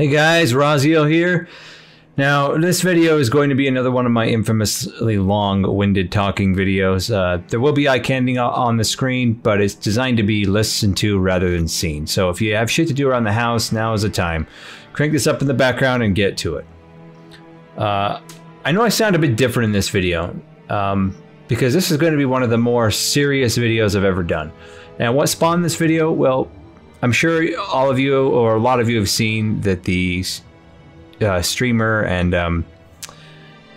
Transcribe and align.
Hey 0.00 0.08
guys, 0.08 0.54
Razio 0.54 1.06
here. 1.06 1.46
Now, 2.16 2.56
this 2.56 2.80
video 2.80 3.18
is 3.18 3.28
going 3.28 3.50
to 3.50 3.54
be 3.54 3.68
another 3.68 3.90
one 3.90 4.06
of 4.06 4.12
my 4.12 4.26
infamously 4.26 5.18
long-winded 5.18 6.10
talking 6.10 6.54
videos. 6.54 7.14
Uh, 7.14 7.42
there 7.48 7.60
will 7.60 7.74
be 7.74 7.86
eye 7.86 7.98
candy 7.98 8.38
on 8.38 8.78
the 8.78 8.84
screen, 8.84 9.34
but 9.34 9.60
it's 9.60 9.74
designed 9.74 10.16
to 10.16 10.22
be 10.22 10.46
listened 10.46 10.96
to 10.96 11.18
rather 11.18 11.50
than 11.50 11.68
seen. 11.68 12.06
So 12.06 12.30
if 12.30 12.40
you 12.40 12.54
have 12.54 12.70
shit 12.70 12.88
to 12.88 12.94
do 12.94 13.10
around 13.10 13.24
the 13.24 13.32
house, 13.34 13.72
now 13.72 13.92
is 13.92 14.00
the 14.00 14.08
time. 14.08 14.46
Crank 14.94 15.12
this 15.12 15.26
up 15.26 15.42
in 15.42 15.48
the 15.48 15.52
background 15.52 16.02
and 16.02 16.14
get 16.14 16.38
to 16.38 16.56
it. 16.56 16.66
Uh, 17.76 18.22
I 18.64 18.72
know 18.72 18.80
I 18.80 18.88
sound 18.88 19.16
a 19.16 19.18
bit 19.18 19.36
different 19.36 19.66
in 19.66 19.72
this 19.72 19.90
video, 19.90 20.34
um, 20.70 21.14
because 21.46 21.74
this 21.74 21.90
is 21.90 21.98
going 21.98 22.12
to 22.12 22.18
be 22.18 22.24
one 22.24 22.42
of 22.42 22.48
the 22.48 22.56
more 22.56 22.90
serious 22.90 23.58
videos 23.58 23.94
I've 23.94 24.04
ever 24.04 24.22
done. 24.22 24.50
And 24.98 25.14
what 25.14 25.28
spawned 25.28 25.62
this 25.62 25.76
video? 25.76 26.10
Well, 26.10 26.50
I'm 27.02 27.12
sure 27.12 27.46
all 27.58 27.90
of 27.90 27.98
you 27.98 28.28
or 28.28 28.56
a 28.56 28.60
lot 28.60 28.80
of 28.80 28.88
you 28.88 28.98
have 28.98 29.08
seen 29.08 29.60
that 29.62 29.84
the 29.84 30.24
uh, 31.20 31.40
streamer 31.42 32.02
and 32.02 32.34
um, 32.34 32.64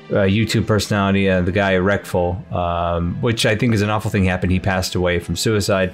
uh, 0.10 0.26
YouTube 0.26 0.68
personality, 0.68 1.30
uh, 1.30 1.42
the 1.42 1.52
guy 1.52 1.74
Reckful, 1.74 2.52
um, 2.54 3.22
which 3.22 3.46
I 3.46 3.56
think 3.56 3.74
is 3.74 3.82
an 3.82 3.90
awful 3.90 4.12
thing 4.12 4.26
happened. 4.26 4.52
He 4.52 4.60
passed 4.60 4.96
away 4.96 5.20
from 5.20 5.36
suicide. 5.36 5.94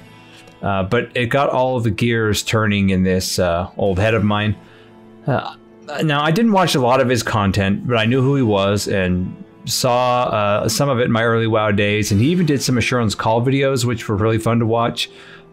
Uh, 0.60 0.82
but 0.82 1.10
it 1.14 1.26
got 1.26 1.48
all 1.48 1.80
the 1.80 1.90
gears 1.90 2.42
turning 2.42 2.90
in 2.90 3.02
this 3.02 3.38
uh, 3.38 3.70
old 3.78 3.98
head 3.98 4.12
of 4.12 4.22
mine. 4.22 4.56
Uh, 5.26 5.56
now, 6.02 6.22
I 6.22 6.32
didn't 6.32 6.52
watch 6.52 6.74
a 6.74 6.80
lot 6.80 7.00
of 7.00 7.08
his 7.08 7.22
content, 7.22 7.86
but 7.86 7.96
I 7.96 8.04
knew 8.04 8.20
who 8.20 8.36
he 8.36 8.42
was 8.42 8.86
and 8.86 9.42
saw 9.64 10.66
some 10.68 10.88
of 10.88 10.98
it 11.00 11.04
in 11.04 11.12
my 11.12 11.24
early 11.24 11.46
WoW 11.46 11.70
days. 11.70 12.12
And 12.12 12.20
he 12.20 12.28
even 12.28 12.44
did 12.44 12.62
some 12.62 12.76
assurance 12.76 13.14
call 13.14 13.40
videos, 13.40 13.84
which 13.84 14.08
were 14.08 14.16
really 14.16 14.38
fun 14.38 14.58
to 14.58 14.66
watch. 14.66 15.10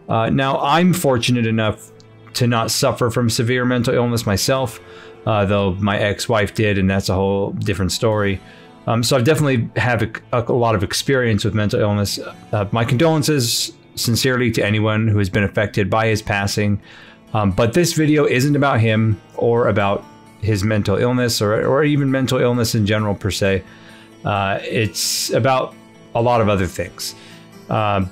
Uh, 0.08 0.30
now, 0.30 0.58
I'm 0.60 0.92
fortunate 0.92 1.46
enough 1.46 1.90
to 2.34 2.46
not 2.46 2.70
suffer 2.70 3.10
from 3.10 3.28
severe 3.28 3.64
mental 3.64 3.94
illness 3.94 4.26
myself, 4.26 4.80
uh, 5.26 5.44
though 5.44 5.74
my 5.74 5.98
ex-wife 5.98 6.54
did, 6.54 6.78
and 6.78 6.88
that's 6.88 7.08
a 7.08 7.14
whole 7.14 7.50
different 7.52 7.92
story. 7.92 8.40
Um, 8.86 9.02
so 9.02 9.18
I 9.18 9.20
definitely 9.20 9.68
have 9.76 10.02
a, 10.02 10.12
a, 10.32 10.52
lot 10.52 10.74
of 10.74 10.82
experience 10.82 11.44
with 11.44 11.54
mental 11.54 11.80
illness. 11.80 12.18
Uh, 12.52 12.66
my 12.72 12.84
condolences 12.84 13.72
sincerely 13.96 14.50
to 14.52 14.64
anyone 14.64 15.08
who 15.08 15.18
has 15.18 15.28
been 15.28 15.44
affected 15.44 15.90
by 15.90 16.06
his 16.06 16.22
passing. 16.22 16.80
Um, 17.34 17.50
but 17.50 17.74
this 17.74 17.92
video 17.92 18.24
isn't 18.24 18.56
about 18.56 18.80
him 18.80 19.20
or 19.36 19.68
about 19.68 20.04
his 20.40 20.64
mental 20.64 20.96
illness 20.96 21.42
or, 21.42 21.66
or 21.66 21.84
even 21.84 22.10
mental 22.10 22.38
illness 22.38 22.74
in 22.74 22.86
general 22.86 23.14
per 23.14 23.30
se. 23.30 23.62
Uh, 24.24 24.58
it's 24.62 25.30
about 25.30 25.74
a 26.14 26.22
lot 26.22 26.40
of 26.40 26.48
other 26.48 26.66
things. 26.66 27.14
Uh, 27.68 28.06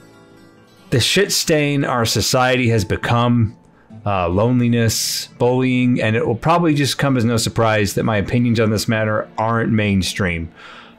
the 0.91 1.01
shit 1.01 1.33
stain 1.33 1.85
our 1.85 2.05
society 2.05 2.69
has 2.69 2.85
become, 2.85 3.57
uh, 4.05 4.29
loneliness, 4.29 5.29
bullying, 5.39 6.01
and 6.01 6.15
it 6.15 6.27
will 6.27 6.37
probably 6.37 6.75
just 6.75 6.97
come 6.97 7.17
as 7.17 7.25
no 7.25 7.37
surprise 7.37 7.95
that 7.95 8.05
my 8.05 8.17
opinions 8.17 8.61
on 8.61 8.71
this 8.71 8.87
matter 8.87 9.29
aren't 9.37 9.73
mainstream. 9.73 10.49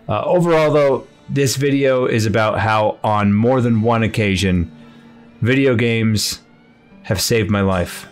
Uh, 0.10 0.22
overall, 0.24 0.72
though, 0.72 1.08
this 1.30 1.56
video 1.56 2.06
is 2.06 2.26
about 2.26 2.60
how, 2.60 2.98
on 3.04 3.34
more 3.34 3.62
than 3.62 3.82
one 3.82 4.04
occasion, 4.04 4.72
video 5.42 5.76
games 5.76 6.42
have 7.04 7.22
saved 7.22 7.50
my 7.50 7.62
life. 7.62 8.08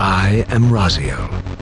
I 0.00 0.44
am 0.48 0.70
Razio. 0.70 1.57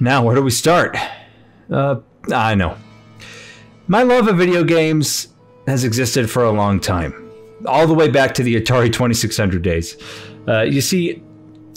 Now, 0.00 0.24
where 0.24 0.34
do 0.34 0.42
we 0.42 0.50
start? 0.50 0.96
Uh, 1.70 1.96
I 2.32 2.54
know. 2.54 2.76
My 3.86 4.02
love 4.02 4.28
of 4.28 4.36
video 4.36 4.64
games 4.64 5.28
has 5.66 5.84
existed 5.84 6.30
for 6.30 6.44
a 6.44 6.50
long 6.50 6.80
time, 6.80 7.30
all 7.66 7.86
the 7.86 7.94
way 7.94 8.10
back 8.10 8.34
to 8.34 8.42
the 8.42 8.60
Atari 8.60 8.92
2600 8.92 9.62
days. 9.62 9.96
Uh, 10.48 10.62
you 10.62 10.80
see, 10.80 11.22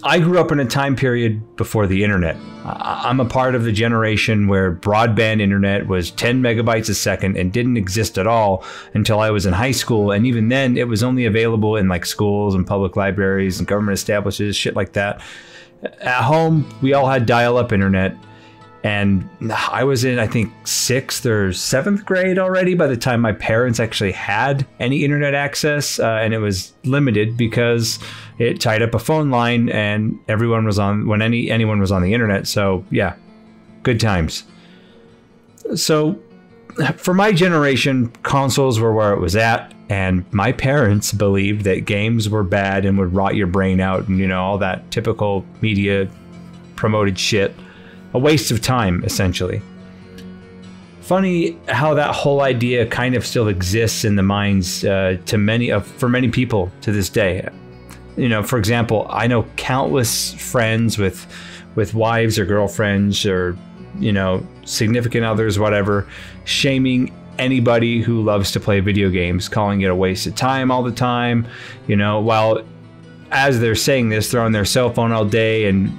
I 0.03 0.19
grew 0.19 0.39
up 0.39 0.51
in 0.51 0.59
a 0.59 0.65
time 0.65 0.95
period 0.95 1.55
before 1.57 1.87
the 1.87 2.03
internet. 2.03 2.37
I'm 2.65 3.19
a 3.19 3.25
part 3.25 3.55
of 3.55 3.63
the 3.63 3.71
generation 3.71 4.47
where 4.47 4.73
broadband 4.73 5.41
internet 5.41 5.87
was 5.87 6.11
10 6.11 6.41
megabytes 6.41 6.89
a 6.89 6.93
second 6.93 7.37
and 7.37 7.51
didn't 7.51 7.77
exist 7.77 8.17
at 8.17 8.27
all 8.27 8.63
until 8.93 9.19
I 9.19 9.31
was 9.31 9.45
in 9.45 9.53
high 9.53 9.71
school. 9.71 10.11
And 10.11 10.27
even 10.27 10.49
then, 10.49 10.77
it 10.77 10.87
was 10.87 11.03
only 11.03 11.25
available 11.25 11.75
in 11.77 11.87
like 11.87 12.05
schools 12.05 12.55
and 12.55 12.65
public 12.65 12.95
libraries 12.95 13.59
and 13.59 13.67
government 13.67 13.93
establishments, 13.93 14.57
shit 14.57 14.75
like 14.75 14.93
that. 14.93 15.21
At 15.83 16.23
home, 16.23 16.67
we 16.81 16.93
all 16.93 17.07
had 17.07 17.25
dial 17.25 17.57
up 17.57 17.71
internet. 17.71 18.15
And 18.83 19.27
I 19.51 19.83
was 19.83 20.05
in, 20.05 20.17
I 20.17 20.27
think, 20.27 20.53
sixth 20.65 21.25
or 21.25 21.51
seventh 21.51 22.05
grade 22.05 22.39
already 22.39 22.73
by 22.73 22.87
the 22.87 22.95
time 22.95 23.19
my 23.19 23.33
parents 23.33 23.79
actually 23.79 24.13
had 24.13 24.65
any 24.79 25.03
internet 25.03 25.33
access. 25.33 25.99
Uh, 25.99 26.19
and 26.21 26.33
it 26.33 26.39
was 26.39 26.73
limited 26.85 27.35
because 27.35 27.99
it 28.37 28.61
tied 28.61 28.81
up 28.81 28.93
a 28.93 28.99
phone 28.99 29.29
line 29.29 29.69
and 29.69 30.17
everyone 30.27 30.65
was 30.65 30.79
on, 30.79 31.07
when 31.07 31.21
any 31.21 31.49
anyone 31.49 31.79
was 31.79 31.91
on 31.91 32.01
the 32.01 32.13
internet. 32.13 32.47
So, 32.47 32.85
yeah, 32.89 33.15
good 33.83 33.99
times. 33.99 34.43
So, 35.75 36.17
for 36.95 37.13
my 37.13 37.33
generation, 37.33 38.09
consoles 38.23 38.79
were 38.79 38.93
where 38.93 39.11
it 39.11 39.19
was 39.19 39.35
at 39.35 39.73
and 39.89 40.25
my 40.33 40.51
parents 40.51 41.13
believed 41.13 41.63
that 41.63 41.85
games 41.85 42.29
were 42.29 42.43
bad 42.43 42.85
and 42.85 42.97
would 42.97 43.13
rot 43.13 43.35
your 43.35 43.47
brain 43.47 43.79
out 43.79 44.07
and 44.07 44.19
you 44.19 44.27
know 44.27 44.41
all 44.41 44.57
that 44.57 44.89
typical 44.91 45.45
media 45.61 46.09
promoted 46.75 47.17
shit. 47.17 47.53
A 48.13 48.19
waste 48.19 48.51
of 48.51 48.61
time 48.61 49.03
essentially. 49.03 49.61
Funny 51.01 51.57
how 51.69 51.93
that 51.93 52.13
whole 52.13 52.41
idea 52.41 52.85
kind 52.85 53.15
of 53.15 53.25
still 53.25 53.47
exists 53.47 54.03
in 54.03 54.17
the 54.17 54.23
minds 54.23 54.83
uh, 54.83 55.17
to 55.25 55.37
many 55.37 55.71
of 55.71 55.87
for 55.87 56.09
many 56.09 56.29
people 56.29 56.69
to 56.81 56.91
this 56.91 57.09
day. 57.09 57.47
You 58.17 58.27
know 58.27 58.41
for 58.41 58.57
example 58.57 59.05
i 59.11 59.27
know 59.27 59.43
countless 59.57 60.33
friends 60.33 60.97
with 60.97 61.27
with 61.75 61.93
wives 61.93 62.39
or 62.39 62.45
girlfriends 62.45 63.27
or 63.27 63.55
you 63.99 64.11
know 64.11 64.45
significant 64.65 65.23
others 65.23 65.59
whatever 65.59 66.07
shaming 66.43 67.13
anybody 67.39 68.01
who 68.01 68.23
loves 68.23 68.51
to 68.51 68.59
play 68.59 68.79
video 68.79 69.09
games, 69.09 69.49
calling 69.49 69.81
it 69.81 69.89
a 69.89 69.95
waste 69.95 70.27
of 70.27 70.35
time 70.35 70.71
all 70.71 70.83
the 70.83 70.91
time. 70.91 71.47
You 71.87 71.95
know, 71.95 72.19
while 72.19 72.63
as 73.31 73.59
they're 73.59 73.75
saying 73.75 74.09
this, 74.09 74.31
they're 74.31 74.41
on 74.41 74.51
their 74.51 74.65
cell 74.65 74.93
phone 74.93 75.11
all 75.11 75.25
day 75.25 75.67
and 75.67 75.91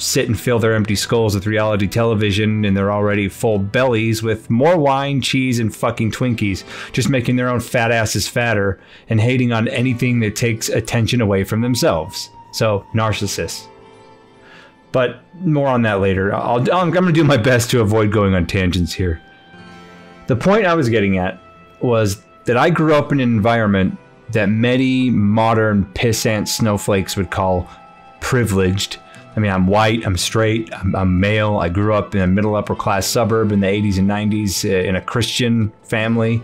sit 0.00 0.26
and 0.26 0.38
fill 0.38 0.58
their 0.58 0.74
empty 0.74 0.94
skulls 0.94 1.34
with 1.34 1.46
reality 1.46 1.86
television 1.86 2.64
and 2.64 2.76
their 2.76 2.90
already 2.90 3.28
full 3.28 3.58
bellies 3.58 4.22
with 4.22 4.48
more 4.48 4.78
wine, 4.78 5.20
cheese, 5.20 5.58
and 5.58 5.74
fucking 5.74 6.10
Twinkies, 6.10 6.64
just 6.92 7.10
making 7.10 7.36
their 7.36 7.48
own 7.48 7.60
fat 7.60 7.90
asses 7.90 8.26
fatter 8.26 8.80
and 9.08 9.20
hating 9.20 9.52
on 9.52 9.68
anything 9.68 10.20
that 10.20 10.36
takes 10.36 10.68
attention 10.68 11.20
away 11.20 11.44
from 11.44 11.60
themselves. 11.60 12.30
So, 12.52 12.86
narcissists. 12.94 13.68
But 14.92 15.22
more 15.40 15.68
on 15.68 15.82
that 15.82 16.00
later. 16.00 16.34
I'll, 16.34 16.58
I'm 16.74 16.90
going 16.90 17.06
to 17.06 17.12
do 17.12 17.22
my 17.22 17.36
best 17.36 17.70
to 17.70 17.80
avoid 17.80 18.10
going 18.10 18.34
on 18.34 18.46
tangents 18.46 18.92
here. 18.92 19.22
The 20.30 20.36
point 20.36 20.64
I 20.64 20.74
was 20.74 20.88
getting 20.88 21.18
at 21.18 21.40
was 21.80 22.22
that 22.44 22.56
I 22.56 22.70
grew 22.70 22.94
up 22.94 23.10
in 23.10 23.18
an 23.18 23.28
environment 23.28 23.98
that 24.28 24.48
many 24.48 25.10
modern 25.10 25.86
pissant 25.86 26.46
snowflakes 26.46 27.16
would 27.16 27.32
call 27.32 27.68
privileged. 28.20 28.98
I 29.34 29.40
mean, 29.40 29.50
I'm 29.50 29.66
white, 29.66 30.06
I'm 30.06 30.16
straight, 30.16 30.72
I'm, 30.72 30.94
I'm, 30.94 31.18
male. 31.18 31.56
I 31.56 31.68
grew 31.68 31.94
up 31.94 32.14
in 32.14 32.20
a 32.20 32.28
middle 32.28 32.54
upper 32.54 32.76
class 32.76 33.08
suburb 33.08 33.50
in 33.50 33.58
the 33.58 33.66
80s 33.66 33.98
and 33.98 34.08
90s 34.08 34.64
uh, 34.64 34.88
in 34.88 34.94
a 34.94 35.00
Christian 35.00 35.72
family. 35.82 36.40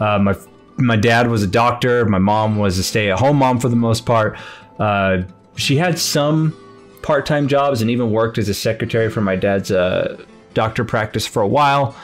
Uh, 0.00 0.18
my 0.18 0.34
my 0.78 0.96
dad 0.96 1.28
was 1.28 1.42
a 1.42 1.46
doctor. 1.46 2.06
My 2.06 2.16
mom 2.16 2.56
was 2.56 2.78
a 2.78 2.82
stay 2.82 3.10
at 3.10 3.18
home 3.18 3.36
mom 3.36 3.60
for 3.60 3.68
the 3.68 3.76
most 3.76 4.06
part. 4.06 4.38
Uh, 4.78 5.24
she 5.56 5.76
had 5.76 5.98
some 5.98 6.56
part 7.02 7.26
time 7.26 7.48
jobs 7.48 7.82
and 7.82 7.90
even 7.90 8.10
worked 8.10 8.38
as 8.38 8.48
a 8.48 8.54
secretary 8.54 9.10
for 9.10 9.20
my 9.20 9.36
dad's 9.36 9.70
uh, 9.70 10.24
doctor 10.54 10.86
practice 10.86 11.26
for 11.26 11.42
a 11.42 11.46
while. 11.46 11.94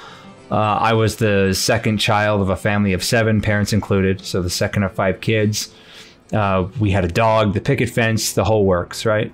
Uh, 0.53 0.77
I 0.79 0.93
was 0.93 1.17
the 1.17 1.55
second 1.55 1.97
child 1.97 2.43
of 2.43 2.51
a 2.51 2.57
family 2.57 2.93
of 2.93 3.03
seven, 3.03 3.41
parents 3.41 3.73
included, 3.73 4.21
so 4.21 4.43
the 4.43 4.51
second 4.51 4.83
of 4.83 4.93
five 4.93 5.23
kids. 5.23 5.75
Uh, 6.31 6.69
we 6.79 6.91
had 6.91 7.07
a 7.07 7.09
dog, 7.09 7.55
the 7.55 7.61
picket 7.63 7.89
fence, 7.89 8.35
the 8.35 8.45
whole 8.45 8.67
works, 8.67 9.07
right? 9.07 9.33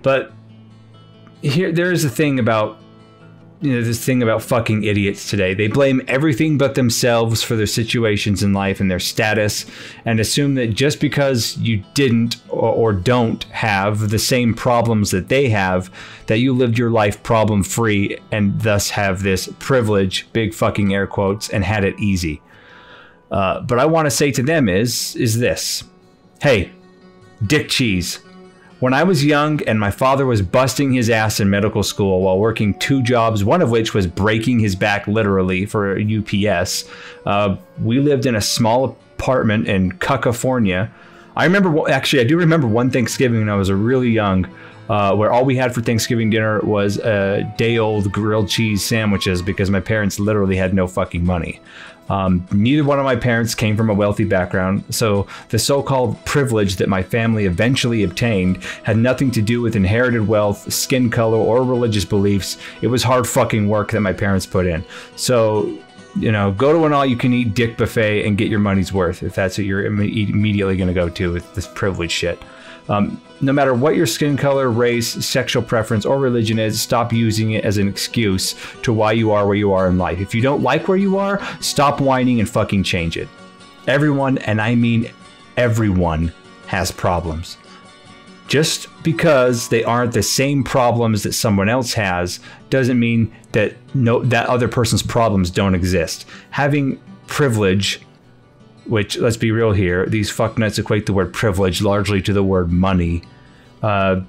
But 0.00 0.32
here, 1.42 1.70
there 1.70 1.92
is 1.92 2.06
a 2.06 2.08
thing 2.08 2.38
about 2.38 2.78
you 3.64 3.74
know 3.74 3.82
this 3.82 4.04
thing 4.04 4.22
about 4.22 4.42
fucking 4.42 4.84
idiots 4.84 5.30
today. 5.30 5.54
They 5.54 5.68
blame 5.68 6.02
everything 6.06 6.58
but 6.58 6.74
themselves 6.74 7.42
for 7.42 7.56
their 7.56 7.66
situations 7.66 8.42
in 8.42 8.52
life 8.52 8.78
and 8.78 8.90
their 8.90 9.00
status, 9.00 9.64
and 10.04 10.20
assume 10.20 10.54
that 10.56 10.74
just 10.74 11.00
because 11.00 11.56
you 11.56 11.82
didn't 11.94 12.36
or, 12.50 12.72
or 12.72 12.92
don't 12.92 13.44
have 13.44 14.10
the 14.10 14.18
same 14.18 14.52
problems 14.52 15.10
that 15.12 15.28
they 15.28 15.48
have, 15.48 15.90
that 16.26 16.38
you 16.38 16.52
lived 16.52 16.76
your 16.76 16.90
life 16.90 17.22
problem 17.22 17.62
free 17.62 18.18
and 18.30 18.60
thus 18.60 18.90
have 18.90 19.22
this 19.22 19.48
privilege, 19.58 20.30
big 20.34 20.52
fucking 20.52 20.92
air 20.92 21.06
quotes, 21.06 21.48
and 21.48 21.64
had 21.64 21.84
it 21.84 21.98
easy. 21.98 22.42
Uh, 23.30 23.62
but 23.62 23.78
I 23.78 23.86
want 23.86 24.04
to 24.04 24.10
say 24.10 24.30
to 24.32 24.42
them 24.42 24.68
is 24.68 25.16
is 25.16 25.38
this, 25.38 25.84
hey, 26.42 26.70
dick 27.46 27.70
cheese, 27.70 28.18
When 28.80 28.92
I 28.92 29.04
was 29.04 29.24
young 29.24 29.62
and 29.62 29.78
my 29.78 29.90
father 29.90 30.26
was 30.26 30.42
busting 30.42 30.92
his 30.92 31.08
ass 31.08 31.38
in 31.40 31.48
medical 31.48 31.82
school 31.82 32.22
while 32.22 32.38
working 32.38 32.74
two 32.74 33.02
jobs, 33.02 33.44
one 33.44 33.62
of 33.62 33.70
which 33.70 33.94
was 33.94 34.06
breaking 34.06 34.58
his 34.58 34.74
back 34.74 35.06
literally 35.06 35.64
for 35.64 35.98
UPS, 35.98 36.84
uh, 37.24 37.56
we 37.80 38.00
lived 38.00 38.26
in 38.26 38.34
a 38.34 38.40
small 38.40 38.96
apartment 39.16 39.68
in 39.68 39.92
California. 39.92 40.92
I 41.36 41.44
remember, 41.44 41.88
actually, 41.88 42.22
I 42.22 42.24
do 42.24 42.36
remember 42.36 42.66
one 42.66 42.90
Thanksgiving 42.90 43.40
when 43.40 43.48
I 43.48 43.56
was 43.56 43.70
really 43.70 44.10
young. 44.10 44.46
Uh, 44.86 45.16
where 45.16 45.32
all 45.32 45.46
we 45.46 45.56
had 45.56 45.74
for 45.74 45.80
Thanksgiving 45.80 46.28
dinner 46.28 46.60
was 46.60 46.98
uh, 47.00 47.40
day 47.56 47.78
old 47.78 48.12
grilled 48.12 48.50
cheese 48.50 48.84
sandwiches 48.84 49.40
because 49.40 49.70
my 49.70 49.80
parents 49.80 50.20
literally 50.20 50.56
had 50.56 50.74
no 50.74 50.86
fucking 50.86 51.24
money. 51.24 51.58
Um, 52.08 52.46
neither 52.52 52.84
one 52.84 52.98
of 52.98 53.04
my 53.04 53.16
parents 53.16 53.54
came 53.54 53.76
from 53.76 53.88
a 53.88 53.94
wealthy 53.94 54.24
background, 54.24 54.84
so 54.90 55.26
the 55.48 55.58
so 55.58 55.82
called 55.82 56.22
privilege 56.24 56.76
that 56.76 56.88
my 56.88 57.02
family 57.02 57.46
eventually 57.46 58.02
obtained 58.02 58.62
had 58.82 58.96
nothing 58.96 59.30
to 59.32 59.42
do 59.42 59.60
with 59.60 59.74
inherited 59.74 60.28
wealth, 60.28 60.72
skin 60.72 61.10
color, 61.10 61.38
or 61.38 61.62
religious 61.62 62.04
beliefs. 62.04 62.58
It 62.82 62.88
was 62.88 63.02
hard 63.02 63.26
fucking 63.26 63.68
work 63.68 63.92
that 63.92 64.00
my 64.00 64.12
parents 64.12 64.46
put 64.46 64.66
in. 64.66 64.84
So, 65.16 65.78
you 66.16 66.30
know, 66.30 66.52
go 66.52 66.72
to 66.72 66.84
an 66.84 66.92
all 66.92 67.06
you 67.06 67.16
can 67.16 67.32
eat 67.32 67.54
dick 67.54 67.76
buffet 67.76 68.26
and 68.26 68.36
get 68.36 68.48
your 68.48 68.60
money's 68.60 68.92
worth 68.92 69.22
if 69.22 69.34
that's 69.34 69.58
what 69.58 69.66
you're 69.66 69.84
immediately 69.84 70.76
going 70.76 70.88
to 70.88 70.94
go 70.94 71.08
to 71.08 71.32
with 71.32 71.54
this 71.54 71.66
privilege 71.66 72.12
shit. 72.12 72.40
Um, 72.88 73.20
no 73.40 73.52
matter 73.52 73.74
what 73.74 73.96
your 73.96 74.06
skin 74.06 74.36
color, 74.36 74.70
race, 74.70 75.08
sexual 75.24 75.62
preference, 75.62 76.04
or 76.04 76.18
religion 76.18 76.58
is, 76.58 76.80
stop 76.80 77.12
using 77.12 77.52
it 77.52 77.64
as 77.64 77.78
an 77.78 77.88
excuse 77.88 78.54
to 78.82 78.92
why 78.92 79.12
you 79.12 79.32
are 79.32 79.46
where 79.46 79.56
you 79.56 79.72
are 79.72 79.88
in 79.88 79.98
life. 79.98 80.20
If 80.20 80.34
you 80.34 80.42
don't 80.42 80.62
like 80.62 80.88
where 80.88 80.98
you 80.98 81.18
are, 81.18 81.42
stop 81.60 82.00
whining 82.00 82.40
and 82.40 82.48
fucking 82.48 82.82
change 82.82 83.16
it. 83.16 83.28
Everyone, 83.86 84.38
and 84.38 84.60
I 84.60 84.74
mean 84.74 85.10
everyone, 85.56 86.32
has 86.66 86.90
problems. 86.90 87.56
Just 88.48 88.88
because 89.02 89.68
they 89.68 89.84
aren't 89.84 90.12
the 90.12 90.22
same 90.22 90.64
problems 90.64 91.22
that 91.22 91.32
someone 91.32 91.68
else 91.68 91.94
has 91.94 92.40
doesn't 92.68 92.98
mean 92.98 93.32
that 93.52 93.74
no 93.94 94.22
that 94.24 94.48
other 94.48 94.68
person's 94.68 95.02
problems 95.02 95.50
don't 95.50 95.74
exist. 95.74 96.26
Having 96.50 97.00
privilege 97.26 98.00
which 98.86 99.16
let's 99.18 99.36
be 99.36 99.52
real 99.52 99.72
here, 99.72 100.06
these 100.06 100.30
fucknuts 100.30 100.78
equate 100.78 101.06
the 101.06 101.12
word 101.12 101.32
privilege 101.32 101.82
largely 101.82 102.20
to 102.22 102.32
the 102.32 102.42
word 102.42 102.70
money. 102.70 103.22
Uh, 103.82 104.20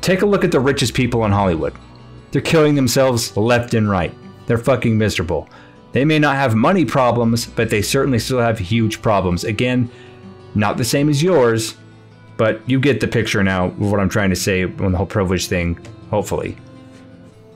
take 0.00 0.22
a 0.22 0.26
look 0.26 0.44
at 0.44 0.52
the 0.52 0.60
richest 0.60 0.94
people 0.94 1.24
in 1.24 1.32
Hollywood. 1.32 1.74
They're 2.32 2.42
killing 2.42 2.74
themselves 2.74 3.36
left 3.36 3.74
and 3.74 3.90
right. 3.90 4.14
They're 4.46 4.58
fucking 4.58 4.96
miserable. 4.96 5.48
They 5.92 6.04
may 6.04 6.18
not 6.18 6.36
have 6.36 6.54
money 6.54 6.84
problems, 6.84 7.46
but 7.46 7.70
they 7.70 7.82
certainly 7.82 8.18
still 8.18 8.38
have 8.38 8.58
huge 8.58 9.02
problems. 9.02 9.44
Again, 9.44 9.90
not 10.54 10.76
the 10.76 10.84
same 10.84 11.08
as 11.08 11.22
yours, 11.22 11.76
but 12.36 12.68
you 12.68 12.80
get 12.80 13.00
the 13.00 13.08
picture 13.08 13.42
now 13.42 13.66
of 13.66 13.78
what 13.90 14.00
I'm 14.00 14.08
trying 14.08 14.30
to 14.30 14.36
say 14.36 14.64
on 14.64 14.92
the 14.92 14.98
whole 14.98 15.06
privilege 15.06 15.46
thing, 15.46 15.78
hopefully. 16.10 16.56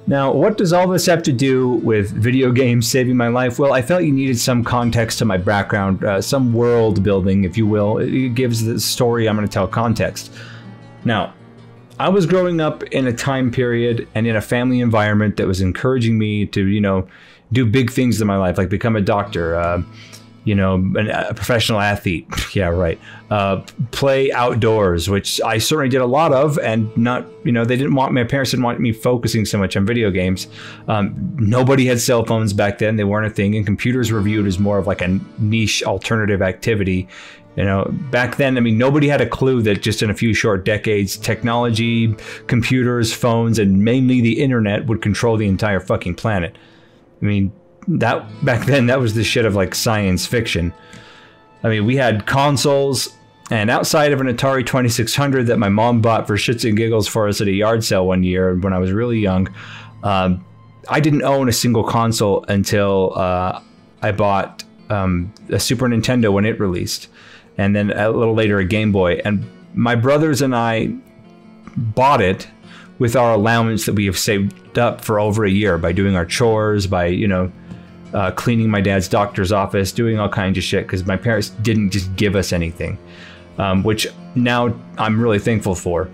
Now, 0.06 0.33
what 0.33 0.59
does 0.59 0.75
all 0.75 0.87
this 0.87 1.06
have 1.06 1.23
to 1.23 1.33
do 1.33 1.77
with 1.77 2.11
video 2.11 2.53
games 2.53 2.87
saving 2.87 3.17
my 3.17 3.29
life? 3.29 3.59
Well, 3.59 3.73
I 3.73 3.81
felt 3.81 4.03
you 4.05 4.12
needed 4.12 4.39
some 4.39 4.62
context 4.62 5.19
to 5.21 5.25
my 5.25 5.39
background, 5.39 6.05
uh, 6.05 6.21
some 6.21 6.53
world 6.53 7.03
building, 7.03 7.45
if 7.45 7.56
you 7.56 7.67
will. 7.67 7.99
It 7.99 8.35
gives 8.35 8.65
the 8.65 8.79
story 8.79 9.27
I'm 9.27 9.37
going 9.37 9.49
to 9.49 9.53
tell 9.53 9.67
context. 9.67 10.31
Now, 11.06 11.33
I 11.99 12.11
was 12.11 12.27
growing 12.27 12.61
up 12.61 12.83
in 12.85 13.06
a 13.06 13.12
time 13.12 13.51
period 13.51 14.06
and 14.15 14.27
in 14.27 14.37
a 14.37 14.43
family 14.43 14.81
environment 14.81 15.39
that 15.39 15.47
was 15.47 15.62
encouraging 15.62 16.19
me 16.19 16.45
to, 16.47 16.67
you 16.67 16.83
know, 16.83 17.09
do 17.53 17.65
big 17.65 17.91
things 17.91 18.21
in 18.21 18.27
my 18.27 18.37
life, 18.37 18.59
like 18.59 18.69
become 18.69 18.97
a 18.97 19.01
doctor, 19.01 19.55
uh, 19.55 19.83
you 20.44 20.55
know, 20.55 20.93
a 20.96 21.35
professional 21.35 21.81
athlete. 21.81 22.29
yeah, 22.55 22.69
right. 22.69 23.00
Uh, 23.31 23.62
play 23.91 24.31
outdoors, 24.31 25.08
which 25.08 25.41
I 25.41 25.58
certainly 25.58 25.88
did 25.88 26.02
a 26.02 26.06
lot 26.06 26.32
of, 26.32 26.58
and 26.58 26.94
not, 26.96 27.26
you 27.44 27.52
know, 27.52 27.64
they 27.64 27.76
didn't 27.76 27.94
want 27.94 28.12
my 28.12 28.25
parents 28.25 28.50
didn't 28.50 28.64
want 28.64 28.79
me 28.81 28.93
focusing 28.93 29.46
so 29.46 29.58
much 29.58 29.76
on 29.76 29.87
video 29.87 30.11
games. 30.11 30.46
Um, 30.87 31.14
nobody 31.38 31.87
had 31.87 32.00
cell 32.00 32.25
phones 32.25 32.52
back 32.52 32.79
then; 32.79 32.96
they 32.96 33.05
weren't 33.05 33.26
a 33.26 33.31
thing, 33.31 33.56
and 33.56 33.64
computers 33.64 34.12
were 34.12 34.20
viewed 34.20 34.46
as 34.46 34.58
more 34.58 34.79
of 34.79 34.87
like 34.87 35.00
a 35.00 35.19
niche 35.38 35.82
alternative 35.82 36.43
activity. 36.43 37.08
You 37.56 37.64
know, 37.64 37.88
back 38.11 38.37
then, 38.37 38.56
I 38.56 38.61
mean, 38.61 38.76
nobody 38.76 39.06
had 39.06 39.20
a 39.20 39.29
clue 39.29 39.62
that 39.62 39.81
just 39.81 40.02
in 40.02 40.11
a 40.11 40.14
few 40.14 40.35
short 40.35 40.64
decades, 40.64 41.17
technology, 41.17 42.14
computers, 42.49 43.12
phones, 43.12 43.61
and 43.61 43.85
mainly 43.85 44.20
the 44.20 44.43
internet 44.43 44.87
would 44.87 45.00
control 45.00 45.37
the 45.37 45.46
entire 45.46 45.79
fucking 45.79 46.17
planet. 46.17 46.56
I 47.23 47.25
mean, 47.25 47.52
that 47.89 48.45
back 48.45 48.67
then 48.67 48.87
that 48.87 49.01
was 49.01 49.15
the 49.15 49.25
shit 49.25 49.45
of 49.45 49.55
like 49.55 49.75
science 49.75 50.27
fiction. 50.27 50.73
I 51.63 51.69
mean, 51.69 51.87
we 51.87 51.97
had 51.97 52.27
consoles, 52.27 53.09
and 53.51 53.71
outside 53.71 54.13
of 54.13 54.21
an 54.21 54.27
Atari 54.27 54.67
2600 54.67 55.47
that 55.47 55.59
my 55.59 55.69
mom 55.69 56.03
bought 56.03 56.27
for 56.27 56.37
shits 56.37 56.69
and 56.69 56.77
giggles 56.77 57.09
for 57.09 57.27
us 57.27 57.41
at 57.41 57.49
a 57.49 57.53
yard 57.53 57.85
sale 57.85 58.07
one 58.07 58.23
year 58.23 58.55
when 58.55 58.73
I 58.73 58.79
was 58.79 58.93
really 58.93 59.19
young, 59.19 59.49
um, 60.03 60.45
I 60.89 61.01
didn't 61.01 61.23
own 61.23 61.49
a 61.49 61.53
single 61.53 61.85
console 61.85 62.45
until 62.49 63.13
uh, 63.17 63.61
I 64.03 64.13
bought 64.13 64.65
um, 64.91 65.33
a 65.49 65.59
Super 65.59 65.89
Nintendo 65.89 66.33
when 66.33 66.45
it 66.45 66.61
released, 66.61 67.09
and 67.57 67.75
then 67.75 67.91
a 67.91 68.11
little 68.11 68.35
later 68.35 68.59
a 68.59 68.65
Game 68.65 68.93
Boy. 68.93 69.21
And 69.25 69.45
my 69.75 69.95
brothers 69.95 70.43
and 70.43 70.55
I 70.55 70.95
bought 71.77 72.21
it 72.21 72.47
with 72.99 73.17
our 73.17 73.33
allowance 73.33 73.87
that 73.87 73.95
we 73.95 74.07
have 74.07 74.19
saved 74.19 74.79
up 74.79 75.01
for 75.01 75.19
over 75.19 75.45
a 75.45 75.51
year 75.51 75.79
by 75.79 75.93
doing 75.93 76.15
our 76.15 76.27
chores, 76.27 76.87
by 76.87 77.07
you 77.07 77.27
know 77.27 77.51
uh, 78.15 78.31
cleaning 78.31 78.71
my 78.71 78.81
dad's 78.81 79.09
doctor's 79.09 79.53
office, 79.53 79.93
doing 79.93 80.19
all 80.19 80.29
kinds 80.29 80.57
of 80.57 80.65
shit 80.65 80.87
because 80.87 81.05
my 81.05 81.17
parents 81.17 81.51
didn't 81.51 81.91
just 81.91 82.15
give 82.17 82.37
us 82.37 82.53
anything, 82.53 82.97
um, 83.59 83.83
which 83.83 84.07
now 84.35 84.75
I'm 84.97 85.21
really 85.21 85.39
thankful 85.39 85.75
for. 85.75 86.09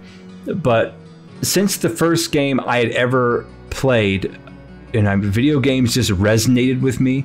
But 0.46 0.94
since 1.42 1.76
the 1.76 1.90
first 1.90 2.32
game 2.32 2.60
I 2.60 2.78
had 2.78 2.90
ever 2.90 3.46
played, 3.70 4.36
and 4.92 5.22
video 5.22 5.60
games 5.60 5.94
just 5.94 6.10
resonated 6.10 6.80
with 6.80 7.00
me 7.00 7.24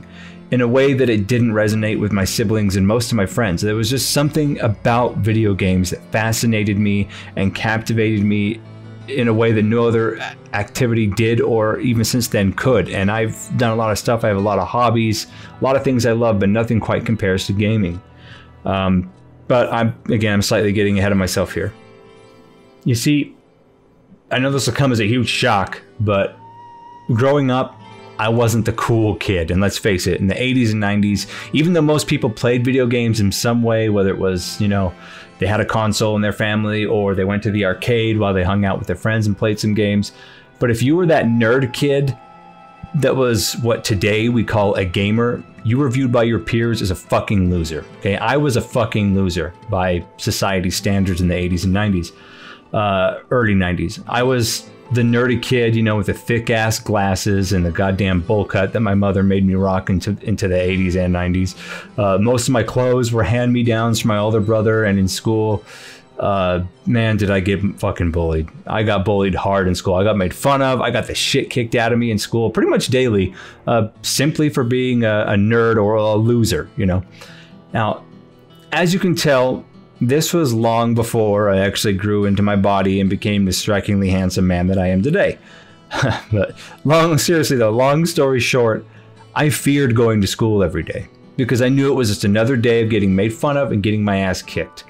in 0.51 0.61
a 0.61 0.67
way 0.67 0.93
that 0.93 1.09
it 1.09 1.27
didn't 1.27 1.51
resonate 1.51 1.99
with 1.99 2.11
my 2.11 2.23
siblings 2.23 2.75
and 2.75 2.85
most 2.85 3.11
of 3.11 3.15
my 3.15 3.25
friends. 3.25 3.61
There 3.61 3.75
was 3.75 3.89
just 3.89 4.11
something 4.11 4.59
about 4.59 5.17
video 5.17 5.55
games 5.55 5.89
that 5.89 6.01
fascinated 6.11 6.77
me 6.77 7.09
and 7.35 7.55
captivated 7.55 8.23
me 8.23 8.61
in 9.07 9.27
a 9.27 9.33
way 9.33 9.51
that 9.51 9.63
no 9.63 9.87
other 9.87 10.17
activity 10.53 11.07
did 11.07 11.41
or 11.41 11.79
even 11.79 12.03
since 12.03 12.27
then 12.27 12.53
could. 12.53 12.89
And 12.89 13.11
I've 13.11 13.49
done 13.57 13.71
a 13.71 13.75
lot 13.75 13.91
of 13.91 13.99
stuff. 13.99 14.23
I 14.23 14.27
have 14.27 14.37
a 14.37 14.41
lot 14.41 14.59
of 14.59 14.67
hobbies, 14.67 15.27
a 15.59 15.63
lot 15.63 15.75
of 15.75 15.83
things 15.83 16.05
I 16.05 16.13
love, 16.13 16.39
but 16.39 16.49
nothing 16.49 16.79
quite 16.79 17.05
compares 17.05 17.45
to 17.47 17.53
gaming. 17.53 18.01
Um, 18.65 19.11
but 19.47 19.71
I'm 19.71 19.95
again, 20.09 20.33
I'm 20.33 20.41
slightly 20.41 20.71
getting 20.71 20.97
ahead 20.97 21.11
of 21.11 21.17
myself 21.17 21.53
here. 21.53 21.73
You 22.83 22.95
see, 22.95 23.35
I 24.31 24.39
know 24.39 24.51
this 24.51 24.67
will 24.67 24.73
come 24.73 24.91
as 24.91 24.99
a 24.99 25.07
huge 25.07 25.29
shock, 25.29 25.81
but 25.99 26.37
growing 27.13 27.51
up, 27.51 27.79
I 28.17 28.29
wasn't 28.29 28.65
the 28.65 28.73
cool 28.73 29.15
kid. 29.15 29.51
And 29.51 29.61
let's 29.61 29.77
face 29.77 30.07
it, 30.07 30.19
in 30.19 30.27
the 30.27 30.35
80s 30.35 30.71
and 30.71 30.81
90s, 30.81 31.27
even 31.53 31.73
though 31.73 31.81
most 31.81 32.07
people 32.07 32.29
played 32.29 32.63
video 32.63 32.87
games 32.87 33.19
in 33.19 33.31
some 33.31 33.63
way, 33.63 33.89
whether 33.89 34.09
it 34.09 34.17
was, 34.17 34.59
you 34.61 34.67
know, 34.67 34.93
they 35.39 35.47
had 35.47 35.59
a 35.59 35.65
console 35.65 36.15
in 36.15 36.21
their 36.21 36.33
family 36.33 36.85
or 36.85 37.13
they 37.13 37.25
went 37.25 37.43
to 37.43 37.51
the 37.51 37.65
arcade 37.65 38.17
while 38.17 38.33
they 38.33 38.43
hung 38.43 38.63
out 38.63 38.77
with 38.77 38.87
their 38.87 38.95
friends 38.95 39.27
and 39.27 39.37
played 39.37 39.59
some 39.59 39.73
games. 39.73 40.11
But 40.59 40.71
if 40.71 40.81
you 40.81 40.95
were 40.95 41.05
that 41.07 41.25
nerd 41.25 41.73
kid 41.73 42.17
that 42.95 43.15
was 43.15 43.57
what 43.57 43.83
today 43.83 44.29
we 44.29 44.43
call 44.43 44.73
a 44.75 44.85
gamer, 44.85 45.43
you 45.65 45.77
were 45.77 45.89
viewed 45.89 46.11
by 46.11 46.23
your 46.23 46.39
peers 46.39 46.81
as 46.81 46.91
a 46.91 46.95
fucking 46.95 47.49
loser. 47.49 47.83
Okay, 47.97 48.15
I 48.15 48.37
was 48.37 48.55
a 48.55 48.61
fucking 48.61 49.13
loser 49.15 49.53
by 49.69 50.05
society 50.17 50.69
standards 50.69 51.19
in 51.19 51.27
the 51.27 51.35
80s 51.35 51.65
and 51.65 51.75
90s, 51.75 52.13
uh, 52.73 53.19
early 53.31 53.53
90s. 53.53 54.01
I 54.07 54.23
was 54.23 54.69
the 54.91 55.01
nerdy 55.01 55.41
kid, 55.41 55.75
you 55.75 55.81
know, 55.81 55.95
with 55.95 56.05
the 56.07 56.13
thick 56.13 56.49
ass 56.49 56.79
glasses 56.79 57.51
and 57.51 57.65
the 57.65 57.71
goddamn 57.71 58.21
bowl 58.21 58.45
cut 58.45 58.73
that 58.73 58.81
my 58.81 58.93
mother 58.93 59.23
made 59.23 59.45
me 59.45 59.55
rock 59.55 59.89
into 59.89 60.17
into 60.21 60.47
the 60.47 60.55
80s 60.55 60.95
and 60.95 61.15
90s. 61.15 61.55
Uh, 61.97 62.17
most 62.19 62.47
of 62.47 62.53
my 62.53 62.63
clothes 62.63 63.11
were 63.11 63.23
hand 63.23 63.51
me 63.51 63.63
downs 63.63 63.99
from 64.01 64.09
my 64.09 64.17
older 64.17 64.39
brother, 64.39 64.83
and 64.83 64.99
in 64.99 65.07
school, 65.07 65.63
uh, 66.19 66.63
man, 66.85 67.17
did 67.17 67.31
I 67.31 67.39
get 67.39 67.61
fucking 67.79 68.11
bullied. 68.11 68.47
I 68.67 68.83
got 68.83 69.05
bullied 69.05 69.35
hard 69.35 69.67
in 69.67 69.75
school. 69.75 69.95
I 69.95 70.03
got 70.03 70.17
made 70.17 70.33
fun 70.33 70.61
of. 70.61 70.81
I 70.81 70.91
got 70.91 71.07
the 71.07 71.15
shit 71.15 71.49
kicked 71.49 71.75
out 71.75 71.91
of 71.91 71.99
me 71.99 72.11
in 72.11 72.19
school 72.19 72.49
pretty 72.49 72.69
much 72.69 72.87
daily, 72.87 73.33
uh, 73.67 73.89
simply 74.01 74.49
for 74.49 74.63
being 74.63 75.03
a, 75.03 75.25
a 75.27 75.35
nerd 75.35 75.77
or 75.77 75.95
a 75.95 76.15
loser, 76.15 76.69
you 76.77 76.85
know. 76.85 77.03
Now, 77.73 78.05
as 78.71 78.93
you 78.93 78.99
can 78.99 79.15
tell, 79.15 79.65
this 80.07 80.33
was 80.33 80.53
long 80.53 80.93
before 80.93 81.49
I 81.49 81.59
actually 81.59 81.93
grew 81.93 82.25
into 82.25 82.41
my 82.41 82.55
body 82.55 82.99
and 82.99 83.09
became 83.09 83.45
the 83.45 83.53
strikingly 83.53 84.09
handsome 84.09 84.47
man 84.47 84.67
that 84.67 84.77
I 84.77 84.87
am 84.87 85.01
today. 85.01 85.37
but 86.31 86.55
long, 86.83 87.17
seriously 87.17 87.57
though, 87.57 87.71
long 87.71 88.05
story 88.05 88.39
short, 88.39 88.85
I 89.35 89.49
feared 89.49 89.95
going 89.95 90.21
to 90.21 90.27
school 90.27 90.63
every 90.63 90.83
day 90.83 91.07
because 91.37 91.61
I 91.61 91.69
knew 91.69 91.91
it 91.91 91.95
was 91.95 92.09
just 92.09 92.23
another 92.23 92.55
day 92.55 92.83
of 92.83 92.89
getting 92.89 93.15
made 93.15 93.33
fun 93.33 93.57
of 93.57 93.71
and 93.71 93.83
getting 93.83 94.03
my 94.03 94.19
ass 94.19 94.41
kicked. 94.41 94.85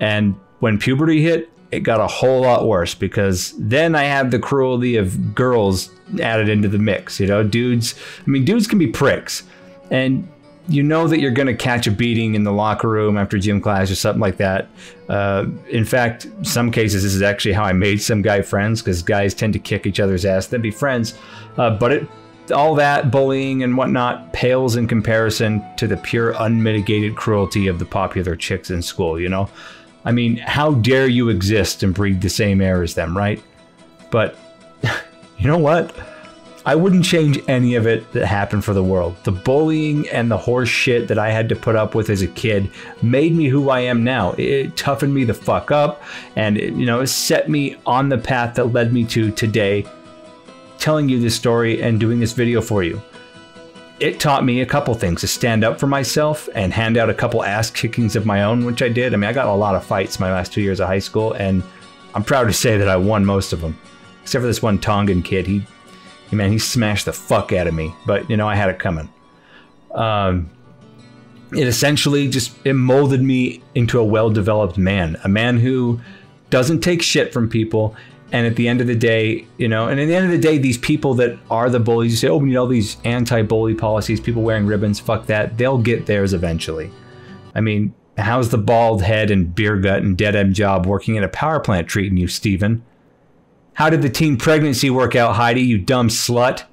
And 0.00 0.38
when 0.60 0.78
puberty 0.78 1.22
hit, 1.22 1.50
it 1.70 1.80
got 1.80 2.00
a 2.00 2.06
whole 2.06 2.42
lot 2.42 2.66
worse 2.66 2.94
because 2.94 3.54
then 3.58 3.94
I 3.94 4.04
had 4.04 4.30
the 4.30 4.38
cruelty 4.38 4.96
of 4.96 5.34
girls 5.34 5.90
added 6.20 6.48
into 6.48 6.68
the 6.68 6.78
mix. 6.78 7.20
You 7.20 7.26
know, 7.26 7.42
dudes, 7.44 7.94
I 8.26 8.30
mean, 8.30 8.44
dudes 8.44 8.66
can 8.66 8.78
be 8.78 8.88
pricks. 8.88 9.44
And 9.90 10.28
you 10.70 10.84
know 10.84 11.08
that 11.08 11.18
you're 11.18 11.32
going 11.32 11.48
to 11.48 11.54
catch 11.54 11.88
a 11.88 11.90
beating 11.90 12.36
in 12.36 12.44
the 12.44 12.52
locker 12.52 12.88
room 12.88 13.18
after 13.18 13.38
gym 13.38 13.60
class 13.60 13.90
or 13.90 13.96
something 13.96 14.20
like 14.20 14.36
that. 14.36 14.68
Uh, 15.08 15.46
in 15.68 15.84
fact, 15.84 16.28
some 16.42 16.70
cases 16.70 17.02
this 17.02 17.12
is 17.12 17.22
actually 17.22 17.52
how 17.52 17.64
I 17.64 17.72
made 17.72 18.00
some 18.00 18.22
guy 18.22 18.40
friends 18.40 18.80
because 18.80 19.02
guys 19.02 19.34
tend 19.34 19.52
to 19.54 19.58
kick 19.58 19.84
each 19.84 19.98
other's 19.98 20.24
ass, 20.24 20.46
then 20.46 20.62
be 20.62 20.70
friends. 20.70 21.18
Uh, 21.58 21.70
but 21.70 21.92
it, 21.92 22.08
all 22.52 22.76
that 22.76 23.10
bullying 23.10 23.64
and 23.64 23.76
whatnot 23.76 24.32
pales 24.32 24.76
in 24.76 24.86
comparison 24.86 25.62
to 25.76 25.88
the 25.88 25.96
pure 25.96 26.34
unmitigated 26.38 27.16
cruelty 27.16 27.66
of 27.66 27.80
the 27.80 27.84
popular 27.84 28.36
chicks 28.36 28.70
in 28.70 28.80
school. 28.80 29.18
You 29.18 29.28
know, 29.28 29.50
I 30.04 30.12
mean, 30.12 30.36
how 30.36 30.74
dare 30.74 31.08
you 31.08 31.30
exist 31.30 31.82
and 31.82 31.92
breathe 31.92 32.20
the 32.20 32.30
same 32.30 32.60
air 32.60 32.82
as 32.82 32.94
them, 32.94 33.16
right? 33.16 33.42
But 34.12 34.38
you 35.38 35.48
know 35.48 35.58
what? 35.58 35.96
I 36.70 36.76
wouldn't 36.76 37.04
change 37.04 37.40
any 37.48 37.74
of 37.74 37.88
it 37.88 38.12
that 38.12 38.26
happened 38.26 38.64
for 38.64 38.74
the 38.74 38.84
world. 38.84 39.16
The 39.24 39.32
bullying 39.32 40.08
and 40.10 40.30
the 40.30 40.36
horse 40.36 40.68
shit 40.68 41.08
that 41.08 41.18
I 41.18 41.32
had 41.32 41.48
to 41.48 41.56
put 41.56 41.74
up 41.74 41.96
with 41.96 42.10
as 42.10 42.22
a 42.22 42.28
kid 42.28 42.70
made 43.02 43.34
me 43.34 43.48
who 43.48 43.70
I 43.70 43.80
am 43.80 44.04
now. 44.04 44.34
It 44.38 44.76
toughened 44.76 45.12
me 45.12 45.24
the 45.24 45.34
fuck 45.34 45.72
up 45.72 46.00
and 46.36 46.56
it, 46.56 46.74
you 46.74 46.86
know, 46.86 47.00
it 47.00 47.08
set 47.08 47.50
me 47.50 47.74
on 47.86 48.08
the 48.08 48.18
path 48.18 48.54
that 48.54 48.66
led 48.66 48.92
me 48.92 49.04
to 49.06 49.32
today 49.32 49.84
telling 50.78 51.08
you 51.08 51.18
this 51.18 51.34
story 51.34 51.82
and 51.82 51.98
doing 51.98 52.20
this 52.20 52.34
video 52.34 52.60
for 52.60 52.84
you. 52.84 53.02
It 53.98 54.20
taught 54.20 54.44
me 54.44 54.60
a 54.60 54.66
couple 54.66 54.94
things 54.94 55.22
to 55.22 55.26
stand 55.26 55.64
up 55.64 55.80
for 55.80 55.88
myself 55.88 56.48
and 56.54 56.72
hand 56.72 56.96
out 56.96 57.10
a 57.10 57.14
couple 57.14 57.42
ass 57.42 57.68
kickings 57.68 58.14
of 58.14 58.26
my 58.26 58.44
own, 58.44 58.64
which 58.64 58.80
I 58.80 58.88
did. 58.88 59.12
I 59.12 59.16
mean, 59.16 59.28
I 59.28 59.32
got 59.32 59.48
a 59.48 59.52
lot 59.52 59.74
of 59.74 59.84
fights 59.84 60.20
my 60.20 60.30
last 60.30 60.52
two 60.52 60.62
years 60.62 60.78
of 60.78 60.86
high 60.86 61.00
school, 61.00 61.32
and 61.32 61.64
I'm 62.14 62.22
proud 62.22 62.44
to 62.44 62.52
say 62.52 62.78
that 62.78 62.88
I 62.88 62.96
won 62.96 63.24
most 63.24 63.52
of 63.52 63.60
them. 63.60 63.76
Except 64.22 64.42
for 64.42 64.46
this 64.46 64.62
one 64.62 64.78
Tongan 64.78 65.22
kid. 65.24 65.48
He 65.48 65.64
man, 66.32 66.52
he 66.52 66.58
smashed 66.58 67.06
the 67.06 67.12
fuck 67.12 67.52
out 67.52 67.66
of 67.66 67.74
me. 67.74 67.94
But 68.06 68.28
you 68.30 68.36
know, 68.36 68.48
I 68.48 68.54
had 68.54 68.70
it 68.70 68.78
coming. 68.78 69.08
Um, 69.94 70.50
it 71.52 71.66
essentially 71.66 72.28
just 72.28 72.52
it 72.64 72.74
molded 72.74 73.22
me 73.22 73.62
into 73.74 73.98
a 73.98 74.04
well-developed 74.04 74.78
man, 74.78 75.16
a 75.24 75.28
man 75.28 75.58
who 75.58 76.00
doesn't 76.50 76.80
take 76.80 77.02
shit 77.02 77.32
from 77.32 77.48
people. 77.48 77.96
And 78.32 78.46
at 78.46 78.54
the 78.54 78.68
end 78.68 78.80
of 78.80 78.86
the 78.86 78.94
day, 78.94 79.44
you 79.58 79.66
know, 79.66 79.88
and 79.88 79.98
at 79.98 80.06
the 80.06 80.14
end 80.14 80.26
of 80.26 80.30
the 80.30 80.38
day, 80.38 80.56
these 80.56 80.78
people 80.78 81.14
that 81.14 81.36
are 81.50 81.68
the 81.68 81.80
bullies, 81.80 82.12
you 82.12 82.16
say, 82.16 82.28
oh, 82.28 82.36
we 82.36 82.50
need 82.50 82.56
all 82.56 82.68
these 82.68 82.96
anti-bully 83.04 83.74
policies, 83.74 84.20
people 84.20 84.42
wearing 84.42 84.66
ribbons, 84.66 85.00
fuck 85.00 85.26
that. 85.26 85.58
They'll 85.58 85.78
get 85.78 86.06
theirs 86.06 86.32
eventually. 86.32 86.92
I 87.56 87.60
mean, 87.60 87.92
how's 88.16 88.50
the 88.50 88.58
bald 88.58 89.02
head 89.02 89.32
and 89.32 89.52
beer 89.52 89.76
gut 89.78 90.02
and 90.02 90.16
dead 90.16 90.36
end 90.36 90.54
job 90.54 90.86
working 90.86 91.18
at 91.18 91.24
a 91.24 91.28
power 91.28 91.58
plant 91.58 91.88
treating 91.88 92.16
you, 92.16 92.28
Steven? 92.28 92.84
How 93.80 93.88
did 93.88 94.02
the 94.02 94.10
teen 94.10 94.36
pregnancy 94.36 94.90
work 94.90 95.16
out, 95.16 95.36
Heidi, 95.36 95.62
you 95.62 95.78
dumb 95.78 96.08
slut? 96.08 96.64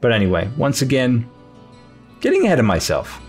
But 0.00 0.12
anyway, 0.12 0.48
once 0.56 0.82
again, 0.82 1.28
getting 2.20 2.46
ahead 2.46 2.60
of 2.60 2.64
myself. 2.64 3.20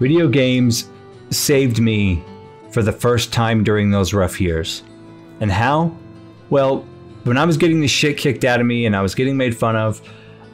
Video 0.00 0.26
games 0.26 0.90
saved 1.30 1.80
me 1.80 2.24
for 2.72 2.82
the 2.82 2.90
first 2.90 3.32
time 3.32 3.62
during 3.62 3.92
those 3.92 4.12
rough 4.12 4.40
years. 4.40 4.82
And 5.38 5.52
how? 5.52 5.96
Well, 6.50 6.78
when 7.22 7.38
I 7.38 7.44
was 7.44 7.56
getting 7.56 7.80
the 7.80 7.86
shit 7.86 8.18
kicked 8.18 8.42
out 8.42 8.58
of 8.58 8.66
me 8.66 8.84
and 8.84 8.96
I 8.96 9.00
was 9.00 9.14
getting 9.14 9.36
made 9.36 9.56
fun 9.56 9.76
of, 9.76 10.02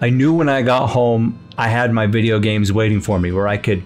I 0.02 0.10
knew 0.10 0.34
when 0.34 0.50
I 0.50 0.60
got 0.60 0.88
home 0.88 1.38
I 1.56 1.68
had 1.68 1.94
my 1.94 2.06
video 2.06 2.38
games 2.38 2.74
waiting 2.74 3.00
for 3.00 3.18
me 3.18 3.32
where 3.32 3.48
I 3.48 3.56
could 3.56 3.82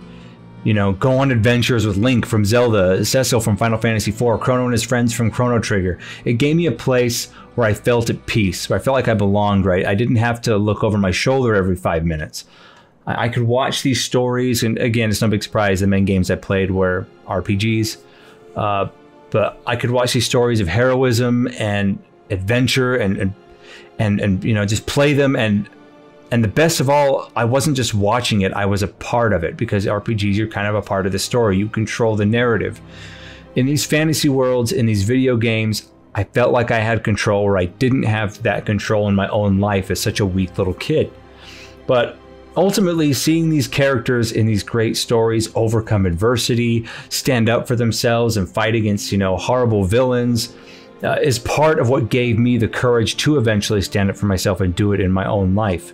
you 0.65 0.75
know, 0.75 0.93
go 0.93 1.19
on 1.19 1.31
adventures 1.31 1.87
with 1.87 1.97
Link 1.97 2.27
from 2.27 2.45
Zelda, 2.45 3.05
Cecil 3.05 3.41
from 3.41 3.57
Final 3.57 3.79
Fantasy 3.79 4.11
IV, 4.11 4.41
Chrono 4.41 4.65
and 4.65 4.73
his 4.73 4.83
friends 4.83 5.15
from 5.15 5.31
Chrono 5.31 5.59
Trigger. 5.59 5.99
It 6.25 6.35
gave 6.35 6.57
me 6.57 6.67
a 6.67 6.73
place 6.73 7.31
where 7.55 7.67
I 7.67 7.75
felt 7.75 8.11
at 8.11 8.27
peace, 8.27 8.69
where 8.69 8.79
I 8.79 8.83
felt 8.83 8.95
like 8.95 9.09
I 9.09 9.15
belonged, 9.15 9.65
right? 9.65 9.87
I 9.87 9.95
didn't 9.95 10.17
have 10.17 10.41
to 10.43 10.57
look 10.57 10.85
over 10.85 10.99
my 10.99 11.11
shoulder 11.11 11.55
every 11.55 11.77
five 11.77 12.05
minutes. 12.05 12.45
I, 13.07 13.25
I 13.25 13.29
could 13.29 13.45
watch 13.45 13.83
these 13.83 14.03
stories, 14.03 14.63
and 14.63 14.79
again, 14.79 15.11
it's 15.11 15.23
no 15.23 15.29
big 15.29 15.43
surprise 15.43 15.81
the 15.81 15.87
main 15.87 16.05
games 16.05 16.31
I 16.31 16.37
played 16.37 16.71
were 16.71 17.07
RPGs. 17.27 17.99
Uh, 18.57 18.89
but 19.31 19.61
I 19.67 19.77
could 19.77 19.91
watch 19.91 20.13
these 20.13 20.27
stories 20.27 20.61
of 20.61 20.69
heroism 20.69 21.49
and 21.59 21.99
adventure 22.31 22.97
and, 22.97 23.17
and 23.17 23.35
and 23.99 24.21
and 24.21 24.45
you 24.45 24.55
know 24.55 24.65
just 24.65 24.87
play 24.87 25.13
them 25.13 25.37
and 25.37 25.69
and 26.31 26.45
the 26.45 26.49
best 26.49 26.81
of 26.81 26.91
all, 26.91 27.33
I 27.37 27.45
wasn't 27.45 27.77
just 27.77 27.95
watching 27.95 28.43
it, 28.43 28.53
I 28.53 28.67
was 28.67 28.83
a 28.83 28.89
part 28.89 29.33
of 29.33 29.45
it 29.45 29.57
because 29.57 29.87
RPGs, 29.87 30.35
you're 30.35 30.49
kind 30.49 30.67
of 30.67 30.75
a 30.75 30.83
part 30.83 31.07
of 31.07 31.13
the 31.13 31.19
story. 31.19 31.57
You 31.57 31.69
control 31.69 32.17
the 32.17 32.27
narrative. 32.27 32.81
In 33.57 33.67
these 33.67 33.87
fantasy 33.87 34.29
worlds, 34.29 34.73
in 34.73 34.87
these 34.87 35.05
video 35.05 35.37
games, 35.37 35.91
I 36.15 36.25
felt 36.25 36.53
like 36.53 36.71
I 36.71 36.81
had 36.81 37.03
control 37.03 37.45
where 37.45 37.57
I 37.57 37.67
didn't 37.67 38.03
have 38.03 38.43
that 38.43 38.67
control 38.67 39.09
in 39.09 39.15
my 39.15 39.29
own 39.29 39.59
life 39.59 39.91
as 39.91 40.01
such 40.01 40.21
a 40.21 40.27
weak 40.27 40.59
little 40.59 40.75
kid. 40.75 41.11
But 41.87 42.19
ultimately, 42.57 43.15
seeing 43.15 43.49
these 43.49 43.69
characters 43.69 44.33
in 44.33 44.47
these 44.47 44.63
great 44.63 44.97
stories 44.99 45.49
overcome 45.55 46.05
adversity, 46.05 46.87
stand 47.09 47.49
up 47.49 47.67
for 47.67 47.77
themselves, 47.77 48.37
and 48.37 48.49
fight 48.49 48.75
against, 48.75 49.13
you 49.13 49.19
know, 49.19 49.37
horrible 49.37 49.85
villains. 49.85 50.55
Uh, 51.01 51.17
is 51.23 51.39
part 51.39 51.79
of 51.79 51.89
what 51.89 52.09
gave 52.09 52.41
me 52.41 52.59
the 52.59 52.67
courage 52.67 53.17
to 53.17 53.39
eventually 53.39 53.81
stand 53.81 54.11
up 54.11 54.17
for 54.17 54.27
myself 54.27 54.61
and 54.61 54.75
do 54.75 54.93
it 54.93 55.01
in 55.01 55.13
my 55.13 55.25
own 55.25 55.55
life. 55.55 55.93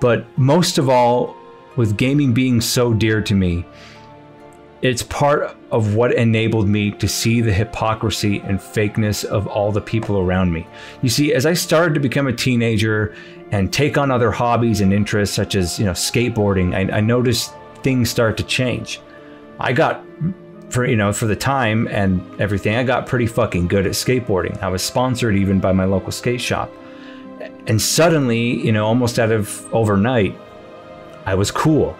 But 0.00 0.26
most 0.38 0.78
of 0.78 0.88
all, 0.88 1.36
with 1.76 1.96
gaming 1.96 2.32
being 2.32 2.60
so 2.60 2.92
dear 2.92 3.20
to 3.22 3.34
me, 3.34 3.64
it's 4.82 5.02
part 5.02 5.54
of 5.70 5.94
what 5.94 6.14
enabled 6.14 6.66
me 6.66 6.90
to 6.92 7.06
see 7.06 7.42
the 7.42 7.52
hypocrisy 7.52 8.38
and 8.40 8.58
fakeness 8.58 9.24
of 9.24 9.46
all 9.46 9.72
the 9.72 9.80
people 9.80 10.18
around 10.18 10.52
me. 10.52 10.66
You 11.02 11.10
see, 11.10 11.34
as 11.34 11.44
I 11.44 11.52
started 11.52 11.92
to 11.94 12.00
become 12.00 12.26
a 12.26 12.32
teenager 12.32 13.14
and 13.50 13.70
take 13.70 13.98
on 13.98 14.10
other 14.10 14.30
hobbies 14.30 14.80
and 14.80 14.92
interests 14.92 15.36
such 15.36 15.54
as, 15.54 15.78
you 15.78 15.84
know, 15.84 15.92
skateboarding, 15.92 16.74
I, 16.74 16.96
I 16.96 17.00
noticed 17.00 17.52
things 17.82 18.08
start 18.10 18.38
to 18.38 18.42
change. 18.42 19.00
I 19.58 19.74
got 19.74 20.02
for 20.70 20.86
you 20.86 20.96
know 20.96 21.12
for 21.12 21.26
the 21.26 21.36
time 21.36 21.88
and 21.88 22.40
everything 22.40 22.76
i 22.76 22.84
got 22.84 23.04
pretty 23.06 23.26
fucking 23.26 23.66
good 23.66 23.86
at 23.86 23.92
skateboarding 23.92 24.56
i 24.62 24.68
was 24.68 24.82
sponsored 24.82 25.34
even 25.34 25.58
by 25.58 25.72
my 25.72 25.84
local 25.84 26.12
skate 26.12 26.40
shop 26.40 26.70
and 27.70 27.80
suddenly, 27.80 28.66
you 28.66 28.72
know, 28.72 28.84
almost 28.84 29.20
out 29.20 29.30
of 29.30 29.64
overnight, 29.72 30.36
I 31.24 31.36
was 31.36 31.52
cool. 31.52 31.96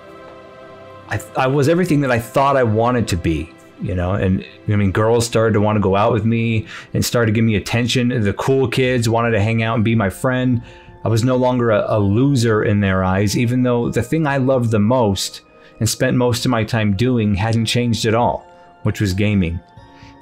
I, 1.09 1.21
I 1.37 1.47
was 1.47 1.69
everything 1.69 2.01
that 2.01 2.11
I 2.11 2.19
thought 2.19 2.57
I 2.57 2.65
wanted 2.65 3.07
to 3.07 3.17
be, 3.17 3.55
you 3.81 3.95
know, 3.95 4.15
and 4.15 4.45
I 4.67 4.75
mean, 4.75 4.91
girls 4.91 5.25
started 5.25 5.53
to 5.53 5.61
want 5.61 5.77
to 5.77 5.81
go 5.81 5.95
out 5.95 6.13
with 6.13 6.25
me 6.25 6.67
and 6.93 7.05
started 7.05 7.27
to 7.27 7.33
give 7.37 7.45
me 7.45 7.55
attention. 7.55 8.09
The 8.09 8.33
cool 8.33 8.67
kids 8.67 9.09
wanted 9.09 9.31
to 9.31 9.41
hang 9.41 9.63
out 9.63 9.77
and 9.77 9.85
be 9.85 9.95
my 9.95 10.11
friend. 10.11 10.61
I 11.05 11.09
was 11.09 11.23
no 11.23 11.37
longer 11.37 11.71
a, 11.71 11.85
a 11.87 12.01
loser 12.01 12.65
in 12.65 12.81
their 12.81 13.05
eyes, 13.05 13.39
even 13.39 13.63
though 13.63 13.91
the 13.91 14.03
thing 14.03 14.27
I 14.27 14.39
loved 14.39 14.73
the 14.73 14.81
most 14.81 15.43
and 15.79 15.89
spent 15.89 16.17
most 16.17 16.45
of 16.45 16.51
my 16.51 16.65
time 16.65 16.97
doing 16.97 17.37
hadn't 17.37 17.67
changed 17.67 18.07
at 18.07 18.15
all, 18.17 18.45
which 18.83 19.01
was 19.01 19.15
gaming. 19.15 19.61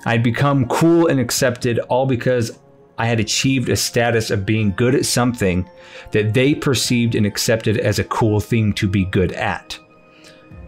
I'd 0.04 0.22
become 0.22 0.68
cool 0.68 1.06
and 1.06 1.18
accepted 1.18 1.78
all 1.88 2.04
because 2.04 2.58
I 2.98 3.06
had 3.06 3.20
achieved 3.20 3.68
a 3.68 3.76
status 3.76 4.30
of 4.30 4.44
being 4.44 4.72
good 4.72 4.94
at 4.94 5.06
something 5.06 5.68
that 6.10 6.34
they 6.34 6.54
perceived 6.54 7.14
and 7.14 7.24
accepted 7.24 7.78
as 7.78 7.98
a 7.98 8.04
cool 8.04 8.40
thing 8.40 8.72
to 8.74 8.88
be 8.88 9.04
good 9.04 9.32
at. 9.32 9.78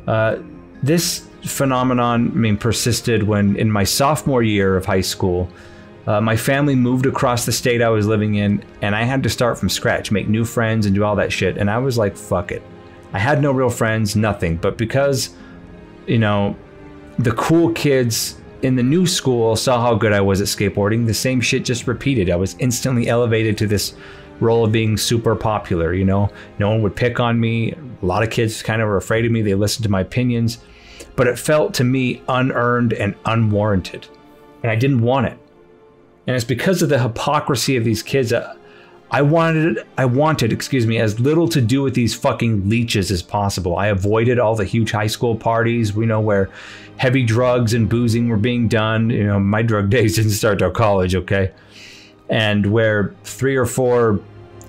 Uh, 0.07 0.37
this 0.83 1.29
phenomenon, 1.45 2.31
I 2.31 2.35
mean, 2.35 2.57
persisted 2.57 3.23
when 3.25 3.57
in 3.57 3.71
my 3.71 3.85
sophomore 3.85 4.43
year 4.43 4.77
of 4.77 4.87
high 4.87 5.01
school, 5.01 5.49
uh, 6.07 6.21
my 6.21 6.37
family 6.37 6.75
moved 6.75 7.07
across 7.07 7.45
the 7.45 7.53
state 7.53 7.83
I 7.83 7.89
was 7.89 8.07
living 8.07 8.37
in, 8.37 8.65
and 8.81 8.97
I 8.97 9.03
had 9.03 9.23
to 9.25 9.29
start 9.29 9.59
from 9.59 9.69
scratch, 9.69 10.11
make 10.11 10.29
new 10.29 10.45
friends, 10.45 10.87
and 10.87 10.95
do 10.95 11.05
all 11.05 11.17
that 11.17 11.33
shit. 11.33 11.59
And 11.59 11.71
I 11.71 11.79
was 11.79 11.99
like, 11.99 12.17
fuck 12.17 12.53
it. 12.53 12.63
I 13.13 13.19
had 13.19 13.43
no 13.43 13.53
real 13.53 13.71
friends, 13.71 14.17
nothing. 14.17 14.57
But 14.57 14.79
because, 14.79 15.31
you 16.07 16.19
know, 16.19 16.57
the 17.19 17.33
cool 17.33 17.73
kids 17.73 18.41
in 18.63 18.77
the 18.77 18.83
new 18.83 19.07
school 19.07 19.57
saw 19.57 19.81
how 19.81 19.95
good 19.95 20.13
I 20.13 20.21
was 20.21 20.41
at 20.41 20.47
skateboarding, 20.47 21.07
the 21.07 21.15
same 21.15 21.41
shit 21.41 21.65
just 21.65 21.87
repeated. 21.87 22.31
I 22.31 22.37
was 22.37 22.57
instantly 22.59 23.09
elevated 23.09 23.57
to 23.59 23.67
this 23.67 23.95
role 24.41 24.65
of 24.65 24.73
being 24.73 24.97
super 24.97 25.37
popular, 25.37 25.93
you 25.93 26.05
know? 26.05 26.31
No 26.59 26.71
one 26.71 26.83
would 26.83 26.97
pick 26.97 27.21
on 27.21 27.39
me. 27.39 27.73
A 28.03 28.07
lot 28.07 28.23
of 28.23 28.31
kids 28.31 28.63
kind 28.63 28.81
of 28.81 28.89
were 28.89 28.97
afraid 28.97 29.25
of 29.25 29.33
me. 29.33 29.43
They 29.43 29.55
listened 29.55 29.85
to 29.85 29.91
my 29.91 30.01
opinions, 30.01 30.59
but 31.17 31.27
it 31.27 31.39
felt 31.39 31.75
to 31.75 31.85
me 31.85 32.23
unearned 32.29 32.93
and 32.95 33.15
unwarranted. 33.27 34.09
And 34.63 34.71
I 34.71 34.77
didn't 34.77 35.01
want 35.01 35.27
it. 35.27 35.39
And 36.27 36.37
it's 36.37 36.45
because 36.45 36.83
of 36.83 36.89
the 36.89 36.99
hypocrisy 36.99 37.77
of 37.77 37.85
these 37.85 38.03
kids. 38.03 38.33
Uh, 38.33 38.55
I 39.13 39.23
wanted 39.23 39.85
I 39.99 40.05
wanted, 40.05 40.53
excuse 40.53 40.87
me, 40.87 40.99
as 40.99 41.19
little 41.19 41.49
to 41.49 41.61
do 41.61 41.83
with 41.83 41.95
these 41.95 42.15
fucking 42.15 42.69
leeches 42.69 43.11
as 43.11 43.23
possible. 43.23 43.77
I 43.77 43.89
avoided 43.89 44.39
all 44.39 44.55
the 44.55 44.65
huge 44.65 44.93
high 44.93 45.09
school 45.09 45.35
parties, 45.35 45.93
we 45.93 46.07
know 46.07 46.21
where 46.21 46.51
heavy 46.97 47.25
drugs 47.25 47.75
and 47.75 47.89
boozing 47.89 48.29
were 48.29 48.37
being 48.37 48.69
done. 48.69 49.11
You 49.11 49.27
know, 49.27 49.41
my 49.41 49.63
drug 49.63 49.91
days 49.97 50.17
didn't 50.17 50.33
start 50.33 50.59
till 50.61 50.71
college, 50.71 51.15
okay? 51.15 51.51
And 52.29 52.67
where 52.67 53.15
three 53.25 53.57
or 53.57 53.67
four 53.67 54.21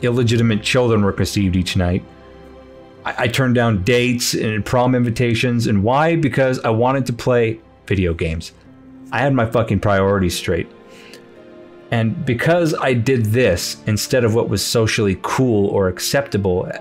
illegitimate 0.01 0.63
children 0.63 1.03
were 1.03 1.13
conceived 1.13 1.55
each 1.55 1.75
night. 1.77 2.03
I, 3.05 3.15
I 3.19 3.27
turned 3.27 3.55
down 3.55 3.83
dates 3.83 4.33
and 4.33 4.65
prom 4.65 4.95
invitations. 4.95 5.67
And 5.67 5.83
why? 5.83 6.15
Because 6.15 6.59
I 6.59 6.69
wanted 6.69 7.05
to 7.07 7.13
play 7.13 7.59
video 7.85 8.13
games. 8.13 8.53
I 9.11 9.19
had 9.19 9.33
my 9.33 9.45
fucking 9.45 9.81
priorities 9.81 10.35
straight. 10.35 10.67
And 11.91 12.25
because 12.25 12.73
I 12.73 12.93
did 12.93 13.25
this 13.25 13.83
instead 13.85 14.23
of 14.23 14.33
what 14.33 14.47
was 14.49 14.65
socially 14.65 15.19
cool 15.21 15.67
or 15.67 15.89
acceptable 15.89 16.71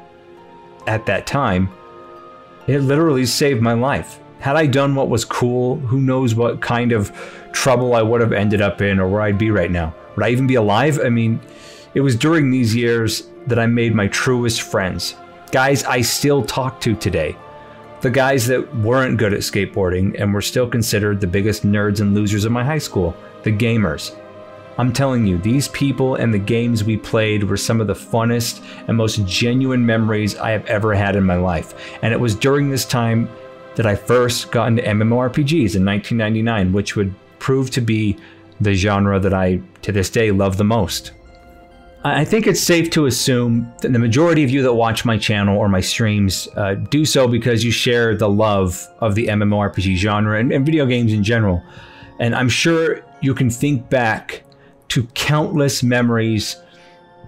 at 0.86 1.06
that 1.06 1.26
time, 1.26 1.68
It 2.66 2.82
literally 2.82 3.26
saved 3.26 3.60
my 3.60 3.72
life. 3.72 4.20
Had 4.38 4.54
I 4.54 4.66
done 4.66 4.94
what 4.94 5.08
was 5.08 5.24
cool, 5.24 5.76
who 5.80 6.00
knows 6.00 6.36
what 6.36 6.60
kind 6.60 6.92
of 6.92 7.10
trouble 7.52 7.94
I 7.94 8.02
would 8.02 8.20
have 8.20 8.32
ended 8.32 8.62
up 8.62 8.80
in 8.80 9.00
or 9.00 9.08
where 9.08 9.22
I'd 9.22 9.38
be 9.38 9.50
right 9.50 9.72
now. 9.72 9.92
Would 10.14 10.24
I 10.24 10.30
even 10.30 10.46
be 10.46 10.54
alive? 10.54 11.00
I 11.02 11.08
mean, 11.08 11.40
it 11.94 12.00
was 12.00 12.14
during 12.14 12.50
these 12.50 12.74
years 12.74 13.28
that 13.48 13.58
I 13.58 13.66
made 13.66 13.94
my 13.94 14.06
truest 14.06 14.62
friends. 14.62 15.16
Guys 15.50 15.82
I 15.82 16.00
still 16.02 16.44
talk 16.44 16.80
to 16.82 16.94
today. 16.94 17.36
The 18.02 18.10
guys 18.10 18.46
that 18.46 18.76
weren't 18.76 19.18
good 19.18 19.34
at 19.34 19.40
skateboarding 19.40 20.18
and 20.20 20.32
were 20.32 20.40
still 20.40 20.68
considered 20.68 21.20
the 21.20 21.26
biggest 21.26 21.66
nerds 21.66 22.00
and 22.00 22.14
losers 22.14 22.44
of 22.44 22.52
my 22.52 22.64
high 22.64 22.78
school, 22.78 23.16
the 23.42 23.50
gamers. 23.50 24.16
I'm 24.78 24.92
telling 24.92 25.26
you, 25.26 25.38
these 25.38 25.68
people 25.68 26.14
and 26.14 26.32
the 26.32 26.38
games 26.38 26.84
we 26.84 26.96
played 26.96 27.44
were 27.44 27.56
some 27.56 27.80
of 27.80 27.86
the 27.86 27.94
funnest 27.94 28.64
and 28.88 28.96
most 28.96 29.24
genuine 29.26 29.84
memories 29.84 30.36
I 30.36 30.50
have 30.50 30.64
ever 30.66 30.94
had 30.94 31.16
in 31.16 31.24
my 31.24 31.36
life. 31.36 31.74
And 32.02 32.14
it 32.14 32.20
was 32.20 32.34
during 32.34 32.70
this 32.70 32.84
time 32.84 33.28
that 33.76 33.86
I 33.86 33.94
first 33.94 34.50
got 34.50 34.68
into 34.68 34.82
MMORPGs 34.82 35.76
in 35.76 35.84
1999, 35.84 36.72
which 36.72 36.96
would 36.96 37.14
prove 37.38 37.70
to 37.72 37.80
be 37.80 38.16
the 38.60 38.74
genre 38.74 39.18
that 39.18 39.34
I, 39.34 39.60
to 39.82 39.92
this 39.92 40.10
day, 40.10 40.30
love 40.30 40.56
the 40.56 40.64
most. 40.64 41.12
I 42.02 42.24
think 42.24 42.46
it's 42.46 42.60
safe 42.60 42.88
to 42.90 43.04
assume 43.04 43.70
that 43.82 43.92
the 43.92 43.98
majority 43.98 44.42
of 44.42 44.48
you 44.48 44.62
that 44.62 44.72
watch 44.72 45.04
my 45.04 45.18
channel 45.18 45.58
or 45.58 45.68
my 45.68 45.80
streams 45.80 46.48
uh, 46.56 46.74
do 46.74 47.04
so 47.04 47.28
because 47.28 47.62
you 47.62 47.70
share 47.70 48.16
the 48.16 48.28
love 48.28 48.86
of 49.00 49.14
the 49.14 49.26
MMORPG 49.26 49.96
genre 49.96 50.38
and, 50.40 50.50
and 50.50 50.64
video 50.64 50.86
games 50.86 51.12
in 51.12 51.22
general. 51.22 51.62
And 52.18 52.34
I'm 52.34 52.48
sure 52.48 53.02
you 53.20 53.34
can 53.34 53.50
think 53.50 53.90
back 53.90 54.44
to 54.90 55.04
countless 55.14 55.82
memories 55.82 56.56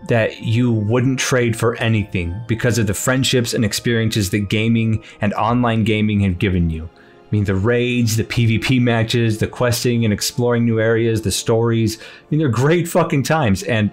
that 0.08 0.42
you 0.42 0.72
wouldn't 0.72 1.18
trade 1.18 1.56
for 1.56 1.76
anything 1.76 2.34
because 2.48 2.76
of 2.76 2.86
the 2.86 2.94
friendships 2.94 3.54
and 3.54 3.64
experiences 3.64 4.30
that 4.30 4.48
gaming 4.48 5.02
and 5.20 5.32
online 5.34 5.84
gaming 5.84 6.20
have 6.20 6.38
given 6.38 6.70
you. 6.70 6.88
I 6.94 7.28
mean, 7.30 7.44
the 7.44 7.54
raids, 7.54 8.16
the 8.16 8.24
PvP 8.24 8.80
matches, 8.80 9.38
the 9.38 9.46
questing 9.46 10.04
and 10.04 10.12
exploring 10.12 10.64
new 10.64 10.80
areas, 10.80 11.22
the 11.22 11.30
stories. 11.30 11.98
I 11.98 12.04
mean, 12.30 12.40
they're 12.40 12.48
great 12.48 12.88
fucking 12.88 13.22
times. 13.22 13.62
And 13.62 13.90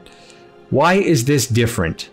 why 0.71 0.95
is 0.95 1.25
this 1.25 1.47
different 1.47 2.09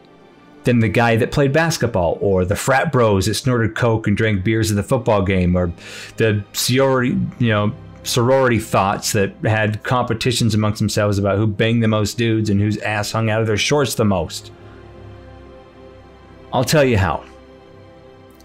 than 0.65 0.81
the 0.81 0.89
guy 0.89 1.17
that 1.17 1.31
played 1.31 1.53
basketball, 1.53 2.19
or 2.21 2.45
the 2.45 2.57
frat 2.57 2.93
bros 2.93 3.27
that 3.27 3.35
snorted 3.35 3.75
coke 3.77 4.07
and 4.07 4.17
drank 4.17 4.45
beers 4.45 4.71
at 4.71 4.77
the 4.77 4.83
football 4.83 5.23
game, 5.23 5.57
or 5.57 5.73
the 6.17 6.45
sorority, 6.53 7.17
you 7.39 7.49
know, 7.49 7.73
sorority 8.07 8.59
thoughts 8.59 9.13
that 9.13 9.35
had 9.45 9.83
competitions 9.83 10.55
amongst 10.55 10.79
themselves 10.79 11.19
about 11.19 11.39
who 11.39 11.47
banged 11.47 11.83
the 11.83 11.89
most 11.89 12.17
dudes 12.17 12.51
and 12.51 12.61
whose 12.61 12.79
ass 12.79 13.13
hung 13.13 13.31
out 13.31 13.41
of 13.41 13.47
their 13.47 13.57
shorts 13.57 13.95
the 13.95 14.05
most? 14.05 14.53
I'll 16.53 16.65
tell 16.65 16.85
you 16.85 16.97
how. 16.97 17.25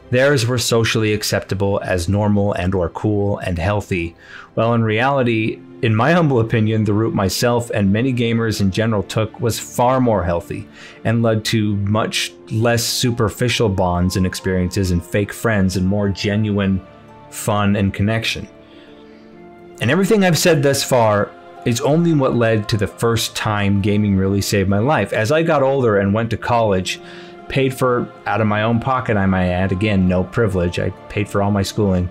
Theirs 0.10 0.46
were 0.46 0.58
socially 0.58 1.13
acceptable 1.13 1.80
as 1.84 2.10
normal 2.10 2.51
and 2.53 2.75
or 2.75 2.89
cool 2.89 3.38
and 3.38 3.58
healthy, 3.58 4.15
while 4.56 4.74
in 4.74 4.84
reality, 4.84 5.62
in 5.82 5.96
my 5.96 6.12
humble 6.12 6.41
opinion, 6.41 6.84
the 6.84 6.94
route 6.94 7.13
myself 7.13 7.70
and 7.70 7.94
many 7.94 8.13
gamers 8.13 8.60
in 8.60 8.72
general 8.72 9.03
took 9.03 9.39
was 9.39 9.58
far 9.58 10.01
more 10.01 10.24
healthy 10.24 10.68
and 11.06 11.24
led 11.24 11.46
to 11.46 11.77
much 11.77 12.34
less 12.51 12.84
superficial 12.84 13.70
bonds 13.70 14.18
and 14.18 14.25
experiences 14.25 14.91
and 14.91 15.03
fake 15.03 15.32
friends 15.32 15.77
and 15.77 15.88
more 15.88 16.10
genuine 16.10 16.86
fun 17.30 17.77
and 17.77 17.94
connection. 17.94 18.48
And 19.81 19.89
everything 19.89 20.23
I've 20.23 20.38
said 20.38 20.61
thus 20.61 20.83
far 20.83 21.31
is 21.65 21.81
only 21.81 22.13
what 22.13 22.35
led 22.35 22.69
to 22.69 22.77
the 22.77 22.88
first 22.88 23.35
time 23.35 23.81
gaming 23.81 24.15
really 24.15 24.41
saved 24.41 24.69
my 24.69 24.77
life. 24.77 25.11
As 25.11 25.31
I 25.31 25.41
got 25.41 25.63
older 25.63 25.97
and 25.97 26.13
went 26.13 26.29
to 26.29 26.38
college, 26.38 27.01
paid 27.50 27.73
for 27.73 28.07
out 28.27 28.41
of 28.41 28.47
my 28.47 28.61
own 28.61 28.79
pocket, 28.79 29.17
I 29.17 29.25
might 29.25 29.47
add. 29.47 29.71
Again, 29.71 30.07
no 30.07 30.23
privilege. 30.23 30.79
I 30.79 30.91
paid 31.09 31.27
for 31.27 31.41
all 31.41 31.51
my 31.51 31.63
schooling. 31.63 32.09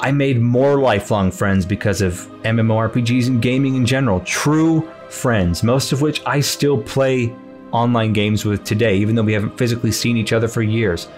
I 0.00 0.12
made 0.12 0.40
more 0.40 0.78
lifelong 0.78 1.30
friends 1.30 1.64
because 1.64 2.02
of 2.02 2.28
MMORPGs 2.42 3.26
and 3.26 3.42
gaming 3.42 3.74
in 3.74 3.86
general. 3.86 4.20
True 4.20 4.88
friends, 5.08 5.62
most 5.62 5.92
of 5.92 6.02
which 6.02 6.22
I 6.26 6.40
still 6.40 6.80
play 6.80 7.34
online 7.72 8.12
games 8.12 8.44
with 8.44 8.62
today, 8.64 8.96
even 8.98 9.14
though 9.14 9.22
we 9.22 9.32
haven't 9.32 9.56
physically 9.56 9.90
seen 9.90 10.16
each 10.16 10.32
other 10.34 10.48
for 10.48 10.62
years. 10.62 11.08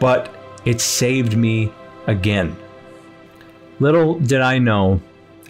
But 0.00 0.34
it 0.64 0.80
saved 0.80 1.36
me 1.36 1.72
again. 2.06 2.56
Little 3.80 4.18
did 4.20 4.40
I 4.40 4.58
know, 4.58 5.00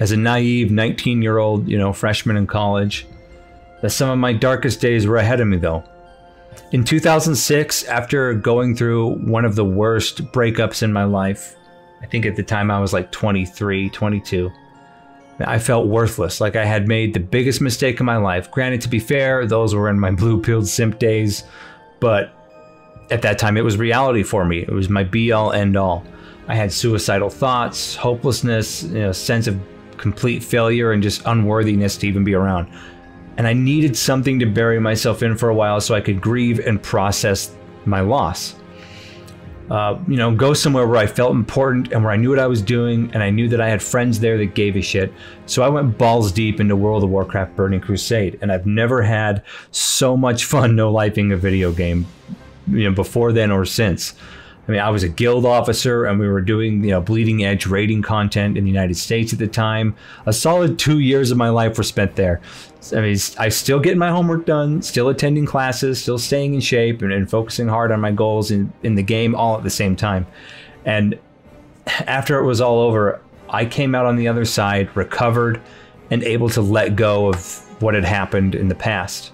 as 0.00 0.12
a 0.12 0.16
naive 0.16 0.70
19 0.70 1.22
year 1.22 1.38
old, 1.38 1.68
you 1.68 1.78
know, 1.78 1.92
freshman 1.92 2.36
in 2.36 2.46
college, 2.46 3.06
that 3.82 3.90
some 3.90 4.10
of 4.10 4.18
my 4.18 4.32
darkest 4.32 4.80
days 4.80 5.06
were 5.06 5.16
ahead 5.16 5.40
of 5.40 5.48
me, 5.48 5.58
though. 5.58 5.84
In 6.72 6.84
2006, 6.84 7.84
after 7.84 8.34
going 8.34 8.76
through 8.76 9.16
one 9.18 9.44
of 9.44 9.56
the 9.56 9.64
worst 9.64 10.24
breakups 10.32 10.82
in 10.82 10.92
my 10.92 11.04
life, 11.04 11.56
I 12.02 12.06
think 12.06 12.26
at 12.26 12.36
the 12.36 12.42
time 12.42 12.70
I 12.70 12.80
was 12.80 12.92
like 12.92 13.10
23, 13.12 13.90
22. 13.90 14.50
I 15.40 15.58
felt 15.58 15.88
worthless, 15.88 16.40
like 16.40 16.54
I 16.54 16.64
had 16.64 16.86
made 16.86 17.12
the 17.12 17.20
biggest 17.20 17.60
mistake 17.60 17.98
of 17.98 18.06
my 18.06 18.16
life. 18.16 18.50
Granted, 18.50 18.82
to 18.82 18.88
be 18.88 19.00
fair, 19.00 19.46
those 19.46 19.74
were 19.74 19.88
in 19.88 19.98
my 19.98 20.12
blue 20.12 20.40
pilled 20.40 20.68
simp 20.68 20.98
days, 20.98 21.44
but 22.00 22.32
at 23.10 23.22
that 23.22 23.38
time 23.38 23.56
it 23.56 23.64
was 23.64 23.76
reality 23.76 24.22
for 24.22 24.44
me. 24.44 24.60
It 24.60 24.70
was 24.70 24.88
my 24.88 25.02
be 25.02 25.32
all 25.32 25.52
end 25.52 25.76
all. 25.76 26.04
I 26.48 26.54
had 26.54 26.72
suicidal 26.72 27.30
thoughts, 27.30 27.96
hopelessness, 27.96 28.84
you 28.84 29.00
know, 29.00 29.12
sense 29.12 29.46
of 29.46 29.58
complete 29.96 30.42
failure, 30.42 30.92
and 30.92 31.02
just 31.02 31.22
unworthiness 31.24 31.96
to 31.98 32.06
even 32.06 32.24
be 32.24 32.34
around 32.34 32.68
and 33.36 33.46
I 33.46 33.52
needed 33.52 33.96
something 33.96 34.38
to 34.40 34.46
bury 34.46 34.80
myself 34.80 35.22
in 35.22 35.36
for 35.36 35.48
a 35.48 35.54
while 35.54 35.80
so 35.80 35.94
I 35.94 36.00
could 36.00 36.20
grieve 36.20 36.60
and 36.60 36.82
process 36.82 37.54
my 37.84 38.00
loss. 38.00 38.54
Uh, 39.70 39.98
you 40.06 40.16
know, 40.16 40.34
go 40.34 40.52
somewhere 40.52 40.86
where 40.86 40.98
I 40.98 41.06
felt 41.06 41.32
important 41.32 41.90
and 41.90 42.04
where 42.04 42.12
I 42.12 42.16
knew 42.16 42.28
what 42.28 42.38
I 42.38 42.46
was 42.46 42.60
doing, 42.60 43.10
and 43.14 43.22
I 43.22 43.30
knew 43.30 43.48
that 43.48 43.62
I 43.62 43.68
had 43.68 43.82
friends 43.82 44.20
there 44.20 44.36
that 44.36 44.54
gave 44.54 44.76
a 44.76 44.82
shit. 44.82 45.12
So 45.46 45.62
I 45.62 45.68
went 45.68 45.96
balls 45.96 46.32
deep 46.32 46.60
into 46.60 46.76
World 46.76 47.02
of 47.02 47.10
Warcraft 47.10 47.56
Burning 47.56 47.80
Crusade, 47.80 48.38
and 48.42 48.52
I've 48.52 48.66
never 48.66 49.02
had 49.02 49.42
so 49.70 50.16
much 50.16 50.44
fun 50.44 50.76
no 50.76 50.92
lifing 50.92 51.32
a 51.32 51.36
video 51.36 51.72
game, 51.72 52.06
you 52.68 52.88
know, 52.88 52.94
before 52.94 53.32
then 53.32 53.50
or 53.50 53.64
since. 53.64 54.14
I 54.66 54.72
mean, 54.72 54.80
I 54.80 54.88
was 54.88 55.02
a 55.02 55.08
guild 55.08 55.44
officer 55.44 56.06
and 56.06 56.18
we 56.18 56.26
were 56.26 56.40
doing, 56.40 56.82
you 56.82 56.90
know, 56.90 57.00
bleeding 57.00 57.44
edge 57.44 57.66
raiding 57.66 58.00
content 58.00 58.56
in 58.56 58.64
the 58.64 58.70
United 58.70 58.96
States 58.96 59.32
at 59.32 59.38
the 59.38 59.46
time. 59.46 59.94
A 60.24 60.32
solid 60.32 60.78
two 60.78 61.00
years 61.00 61.30
of 61.30 61.36
my 61.36 61.50
life 61.50 61.76
were 61.76 61.84
spent 61.84 62.16
there. 62.16 62.40
I 62.92 63.00
mean, 63.00 63.16
I 63.38 63.48
still 63.50 63.78
getting 63.78 63.98
my 63.98 64.10
homework 64.10 64.46
done, 64.46 64.80
still 64.80 65.08
attending 65.08 65.44
classes, 65.44 66.00
still 66.00 66.18
staying 66.18 66.54
in 66.54 66.60
shape 66.60 67.02
and, 67.02 67.12
and 67.12 67.28
focusing 67.28 67.68
hard 67.68 67.92
on 67.92 68.00
my 68.00 68.10
goals 68.10 68.50
in, 68.50 68.72
in 68.82 68.94
the 68.94 69.02
game 69.02 69.34
all 69.34 69.56
at 69.56 69.64
the 69.64 69.70
same 69.70 69.96
time. 69.96 70.26
And 70.84 71.18
after 71.86 72.38
it 72.38 72.44
was 72.44 72.60
all 72.60 72.80
over, 72.80 73.20
I 73.50 73.66
came 73.66 73.94
out 73.94 74.06
on 74.06 74.16
the 74.16 74.28
other 74.28 74.44
side, 74.44 74.94
recovered, 74.96 75.60
and 76.10 76.22
able 76.22 76.48
to 76.50 76.62
let 76.62 76.96
go 76.96 77.28
of 77.28 77.82
what 77.82 77.94
had 77.94 78.04
happened 78.04 78.54
in 78.54 78.68
the 78.68 78.74
past. 78.74 79.32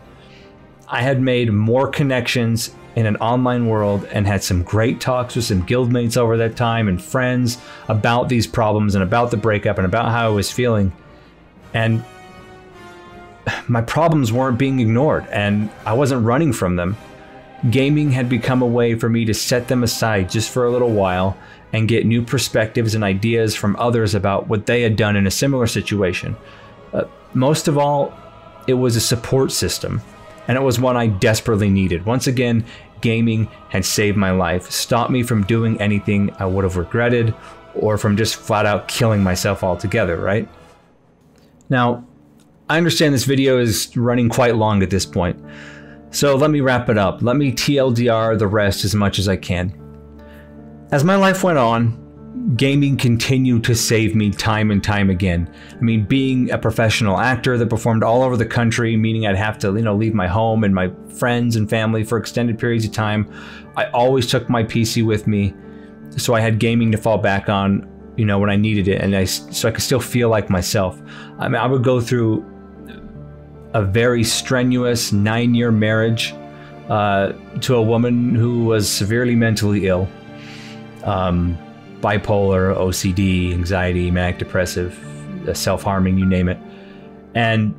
I 0.88 1.02
had 1.02 1.20
made 1.20 1.52
more 1.52 1.88
connections 1.88 2.74
in 2.96 3.06
an 3.06 3.16
online 3.16 3.66
world 3.66 4.04
and 4.06 4.26
had 4.26 4.42
some 4.42 4.62
great 4.62 5.00
talks 5.00 5.36
with 5.36 5.44
some 5.44 5.64
guildmates 5.66 6.16
over 6.16 6.36
that 6.36 6.56
time 6.56 6.88
and 6.88 7.02
friends 7.02 7.58
about 7.88 8.28
these 8.28 8.46
problems 8.46 8.94
and 8.94 9.04
about 9.04 9.30
the 9.30 9.36
breakup 9.36 9.78
and 9.78 9.86
about 9.86 10.10
how 10.10 10.26
I 10.26 10.30
was 10.30 10.50
feeling. 10.50 10.92
And 11.72 12.04
my 13.68 13.82
problems 13.82 14.32
weren't 14.32 14.58
being 14.58 14.80
ignored 14.80 15.26
and 15.30 15.70
I 15.86 15.92
wasn't 15.92 16.24
running 16.24 16.52
from 16.52 16.76
them. 16.76 16.96
Gaming 17.70 18.10
had 18.10 18.28
become 18.28 18.62
a 18.62 18.66
way 18.66 18.94
for 18.94 19.08
me 19.08 19.24
to 19.26 19.34
set 19.34 19.68
them 19.68 19.82
aside 19.82 20.30
just 20.30 20.50
for 20.50 20.64
a 20.64 20.70
little 20.70 20.90
while 20.90 21.36
and 21.72 21.86
get 21.86 22.06
new 22.06 22.22
perspectives 22.22 22.94
and 22.94 23.04
ideas 23.04 23.54
from 23.54 23.76
others 23.76 24.14
about 24.14 24.48
what 24.48 24.66
they 24.66 24.82
had 24.82 24.96
done 24.96 25.14
in 25.14 25.26
a 25.26 25.30
similar 25.30 25.66
situation. 25.66 26.36
Uh, 26.92 27.04
most 27.34 27.68
of 27.68 27.78
all, 27.78 28.12
it 28.66 28.74
was 28.74 28.96
a 28.96 29.00
support 29.00 29.52
system 29.52 30.00
and 30.50 30.56
it 30.56 30.62
was 30.62 30.80
one 30.80 30.96
I 30.96 31.06
desperately 31.06 31.70
needed. 31.70 32.04
Once 32.04 32.26
again, 32.26 32.64
gaming 33.02 33.46
had 33.68 33.84
saved 33.84 34.16
my 34.16 34.32
life, 34.32 34.68
stopped 34.68 35.12
me 35.12 35.22
from 35.22 35.44
doing 35.44 35.80
anything 35.80 36.34
I 36.40 36.46
would 36.46 36.64
have 36.64 36.76
regretted, 36.76 37.32
or 37.76 37.96
from 37.96 38.16
just 38.16 38.34
flat 38.34 38.66
out 38.66 38.88
killing 38.88 39.22
myself 39.22 39.62
altogether, 39.62 40.16
right? 40.16 40.48
Now, 41.68 42.04
I 42.68 42.78
understand 42.78 43.14
this 43.14 43.26
video 43.26 43.60
is 43.60 43.96
running 43.96 44.28
quite 44.28 44.56
long 44.56 44.82
at 44.82 44.90
this 44.90 45.06
point, 45.06 45.40
so 46.10 46.34
let 46.34 46.50
me 46.50 46.60
wrap 46.60 46.88
it 46.88 46.98
up. 46.98 47.22
Let 47.22 47.36
me 47.36 47.52
TLDR 47.52 48.36
the 48.36 48.48
rest 48.48 48.84
as 48.84 48.92
much 48.92 49.20
as 49.20 49.28
I 49.28 49.36
can. 49.36 49.72
As 50.90 51.04
my 51.04 51.14
life 51.14 51.44
went 51.44 51.58
on, 51.58 51.96
gaming 52.56 52.96
continued 52.96 53.64
to 53.64 53.74
save 53.74 54.14
me 54.14 54.30
time 54.30 54.70
and 54.70 54.82
time 54.82 55.10
again. 55.10 55.48
I 55.72 55.80
mean, 55.80 56.04
being 56.04 56.50
a 56.50 56.58
professional 56.58 57.18
actor 57.18 57.56
that 57.58 57.68
performed 57.68 58.02
all 58.02 58.22
over 58.22 58.36
the 58.36 58.46
country, 58.46 58.96
meaning 58.96 59.26
I'd 59.26 59.36
have 59.36 59.58
to, 59.58 59.68
you 59.68 59.82
know, 59.82 59.94
leave 59.94 60.14
my 60.14 60.26
home 60.26 60.64
and 60.64 60.74
my 60.74 60.90
friends 61.08 61.56
and 61.56 61.68
family 61.68 62.02
for 62.02 62.18
extended 62.18 62.58
periods 62.58 62.84
of 62.84 62.92
time, 62.92 63.30
I 63.76 63.86
always 63.90 64.26
took 64.26 64.48
my 64.48 64.64
PC 64.64 65.04
with 65.04 65.26
me, 65.26 65.54
so 66.16 66.34
I 66.34 66.40
had 66.40 66.58
gaming 66.58 66.90
to 66.92 66.98
fall 66.98 67.18
back 67.18 67.48
on, 67.48 67.88
you 68.16 68.24
know, 68.24 68.38
when 68.38 68.50
I 68.50 68.56
needed 68.56 68.88
it, 68.88 69.00
and 69.00 69.14
I 69.14 69.24
so 69.24 69.68
I 69.68 69.72
could 69.72 69.82
still 69.82 70.00
feel 70.00 70.28
like 70.28 70.50
myself. 70.50 71.00
I 71.38 71.48
mean, 71.48 71.60
I 71.60 71.66
would 71.66 71.84
go 71.84 72.00
through 72.00 72.44
a 73.74 73.82
very 73.82 74.24
strenuous 74.24 75.12
nine-year 75.12 75.70
marriage 75.70 76.34
uh, 76.88 77.32
to 77.60 77.76
a 77.76 77.82
woman 77.82 78.34
who 78.34 78.64
was 78.64 78.88
severely 78.88 79.36
mentally 79.36 79.86
ill 79.86 80.08
um, 81.04 81.56
bipolar, 82.00 82.76
OCD, 82.76 83.52
anxiety, 83.52 84.10
manic 84.10 84.38
depressive, 84.38 84.98
uh, 85.48 85.54
self 85.54 85.82
harming, 85.82 86.18
you 86.18 86.26
name 86.26 86.48
it. 86.48 86.58
And 87.34 87.74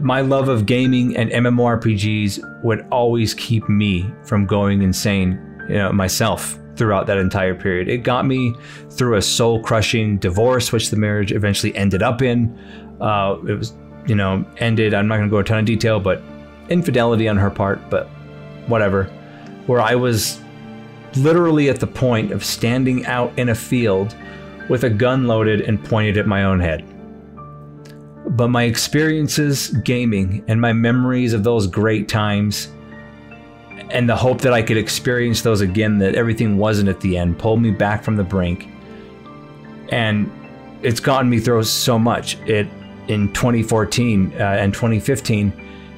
my 0.00 0.20
love 0.20 0.48
of 0.48 0.66
gaming 0.66 1.16
and 1.16 1.30
MMORPGs 1.30 2.62
would 2.62 2.86
always 2.90 3.34
keep 3.34 3.68
me 3.68 4.10
from 4.24 4.46
going 4.46 4.82
insane, 4.82 5.40
you 5.68 5.76
know, 5.76 5.92
myself 5.92 6.58
throughout 6.76 7.06
that 7.06 7.16
entire 7.16 7.54
period. 7.54 7.88
It 7.88 7.98
got 7.98 8.26
me 8.26 8.54
through 8.90 9.16
a 9.16 9.22
soul 9.22 9.62
crushing 9.62 10.18
divorce, 10.18 10.72
which 10.72 10.90
the 10.90 10.96
marriage 10.96 11.32
eventually 11.32 11.74
ended 11.74 12.02
up 12.02 12.20
in. 12.20 12.56
Uh, 13.00 13.38
it 13.48 13.54
was, 13.54 13.72
you 14.06 14.14
know, 14.14 14.44
ended. 14.58 14.92
I'm 14.92 15.08
not 15.08 15.16
going 15.16 15.28
to 15.28 15.32
go 15.32 15.38
a 15.38 15.44
ton 15.44 15.60
of 15.60 15.64
detail, 15.64 15.98
but 15.98 16.22
infidelity 16.68 17.28
on 17.28 17.36
her 17.38 17.50
part, 17.50 17.88
but 17.88 18.08
whatever. 18.66 19.04
Where 19.66 19.80
I 19.80 19.94
was 19.94 20.40
literally 21.16 21.68
at 21.68 21.80
the 21.80 21.86
point 21.86 22.32
of 22.32 22.44
standing 22.44 23.06
out 23.06 23.36
in 23.38 23.48
a 23.48 23.54
field 23.54 24.16
with 24.68 24.84
a 24.84 24.90
gun 24.90 25.26
loaded 25.26 25.60
and 25.60 25.82
pointed 25.84 26.18
at 26.18 26.26
my 26.26 26.44
own 26.44 26.60
head. 26.60 26.84
But 28.36 28.48
my 28.48 28.64
experiences 28.64 29.68
gaming 29.84 30.44
and 30.48 30.60
my 30.60 30.72
memories 30.72 31.32
of 31.32 31.44
those 31.44 31.66
great 31.66 32.08
times 32.08 32.68
and 33.90 34.08
the 34.08 34.16
hope 34.16 34.40
that 34.40 34.52
I 34.52 34.62
could 34.62 34.76
experience 34.76 35.42
those 35.42 35.60
again, 35.60 35.98
that 35.98 36.16
everything 36.16 36.58
wasn't 36.58 36.88
at 36.88 37.00
the 37.00 37.16
end, 37.16 37.38
pulled 37.38 37.62
me 37.62 37.70
back 37.70 38.02
from 38.02 38.16
the 38.16 38.24
brink. 38.24 38.68
And 39.90 40.30
it's 40.82 40.98
gotten 40.98 41.30
me 41.30 41.38
through 41.38 41.62
so 41.64 41.98
much. 41.98 42.36
It 42.46 42.66
in 43.08 43.32
2014 43.32 44.32
uh, 44.32 44.36
and 44.36 44.74
2015, 44.74 45.52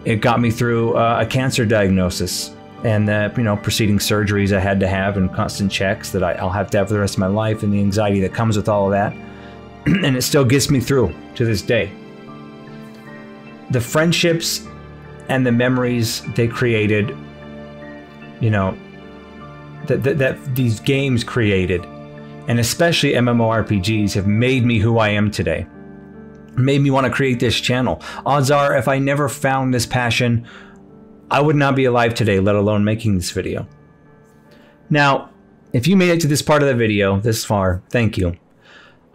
it 0.04 0.16
got 0.16 0.40
me 0.40 0.50
through 0.50 0.94
uh, 0.94 1.20
a 1.22 1.26
cancer 1.26 1.64
diagnosis 1.64 2.54
and 2.84 3.08
the 3.08 3.32
you 3.36 3.42
know 3.42 3.56
preceding 3.56 3.98
surgeries 3.98 4.56
I 4.56 4.60
had 4.60 4.78
to 4.80 4.88
have 4.88 5.16
and 5.16 5.32
constant 5.32 5.70
checks 5.72 6.10
that 6.12 6.22
I, 6.22 6.40
will 6.42 6.50
have 6.50 6.70
to 6.70 6.78
have 6.78 6.88
for 6.88 6.94
the 6.94 7.00
rest 7.00 7.14
of 7.14 7.20
my 7.20 7.26
life 7.26 7.62
and 7.62 7.72
the 7.72 7.80
anxiety 7.80 8.20
that 8.20 8.34
comes 8.34 8.56
with 8.56 8.68
all 8.68 8.86
of 8.86 8.92
that. 8.92 9.12
and 9.86 10.16
it 10.16 10.22
still 10.22 10.44
gets 10.44 10.70
me 10.70 10.80
through 10.80 11.14
to 11.34 11.44
this 11.44 11.62
day. 11.62 11.90
The 13.70 13.80
friendships 13.80 14.66
and 15.28 15.44
the 15.46 15.52
memories 15.52 16.22
they 16.34 16.48
created 16.48 17.16
you 18.40 18.50
know, 18.50 18.76
that, 19.86 20.02
that, 20.02 20.18
that 20.18 20.54
these 20.54 20.80
games 20.80 21.24
created, 21.24 21.84
and 22.46 22.60
especially 22.60 23.12
MMORPGs, 23.12 24.14
have 24.14 24.26
made 24.26 24.64
me 24.64 24.78
who 24.78 24.98
I 24.98 25.08
am 25.10 25.30
today. 25.30 25.66
Made 26.56 26.80
me 26.80 26.90
want 26.90 27.06
to 27.06 27.12
create 27.12 27.40
this 27.40 27.60
channel. 27.60 28.02
Odds 28.26 28.50
are, 28.50 28.76
if 28.76 28.88
I 28.88 28.98
never 28.98 29.28
found 29.28 29.72
this 29.72 29.86
passion, 29.86 30.46
I 31.30 31.40
would 31.40 31.56
not 31.56 31.76
be 31.76 31.84
alive 31.84 32.14
today, 32.14 32.40
let 32.40 32.54
alone 32.54 32.84
making 32.84 33.16
this 33.16 33.30
video. 33.30 33.66
Now, 34.90 35.30
if 35.72 35.86
you 35.86 35.96
made 35.96 36.10
it 36.10 36.20
to 36.22 36.28
this 36.28 36.42
part 36.42 36.62
of 36.62 36.68
the 36.68 36.74
video 36.74 37.20
this 37.20 37.44
far, 37.44 37.82
thank 37.90 38.16
you. 38.16 38.36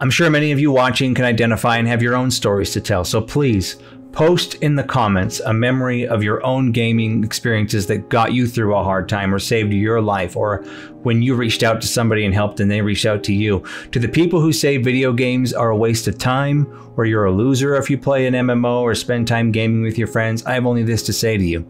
I'm 0.00 0.10
sure 0.10 0.30
many 0.30 0.52
of 0.52 0.60
you 0.60 0.70
watching 0.70 1.14
can 1.14 1.24
identify 1.24 1.76
and 1.76 1.88
have 1.88 2.02
your 2.02 2.14
own 2.14 2.30
stories 2.30 2.72
to 2.72 2.80
tell, 2.80 3.04
so 3.04 3.20
please 3.20 3.76
Post 4.14 4.54
in 4.62 4.76
the 4.76 4.84
comments 4.84 5.40
a 5.40 5.52
memory 5.52 6.06
of 6.06 6.22
your 6.22 6.44
own 6.46 6.70
gaming 6.70 7.24
experiences 7.24 7.88
that 7.88 8.08
got 8.08 8.32
you 8.32 8.46
through 8.46 8.76
a 8.76 8.84
hard 8.84 9.08
time 9.08 9.34
or 9.34 9.40
saved 9.40 9.72
your 9.72 10.00
life, 10.00 10.36
or 10.36 10.62
when 11.02 11.20
you 11.20 11.34
reached 11.34 11.64
out 11.64 11.80
to 11.80 11.88
somebody 11.88 12.24
and 12.24 12.32
helped 12.32 12.60
and 12.60 12.70
they 12.70 12.80
reached 12.80 13.06
out 13.06 13.24
to 13.24 13.34
you. 13.34 13.64
To 13.90 13.98
the 13.98 14.06
people 14.06 14.40
who 14.40 14.52
say 14.52 14.76
video 14.76 15.12
games 15.12 15.52
are 15.52 15.70
a 15.70 15.76
waste 15.76 16.06
of 16.06 16.16
time, 16.16 16.92
or 16.96 17.06
you're 17.06 17.24
a 17.24 17.32
loser 17.32 17.74
if 17.74 17.90
you 17.90 17.98
play 17.98 18.28
an 18.28 18.34
MMO 18.34 18.82
or 18.82 18.94
spend 18.94 19.26
time 19.26 19.50
gaming 19.50 19.82
with 19.82 19.98
your 19.98 20.06
friends, 20.06 20.44
I 20.46 20.54
have 20.54 20.64
only 20.64 20.84
this 20.84 21.02
to 21.06 21.12
say 21.12 21.36
to 21.36 21.44
you 21.44 21.66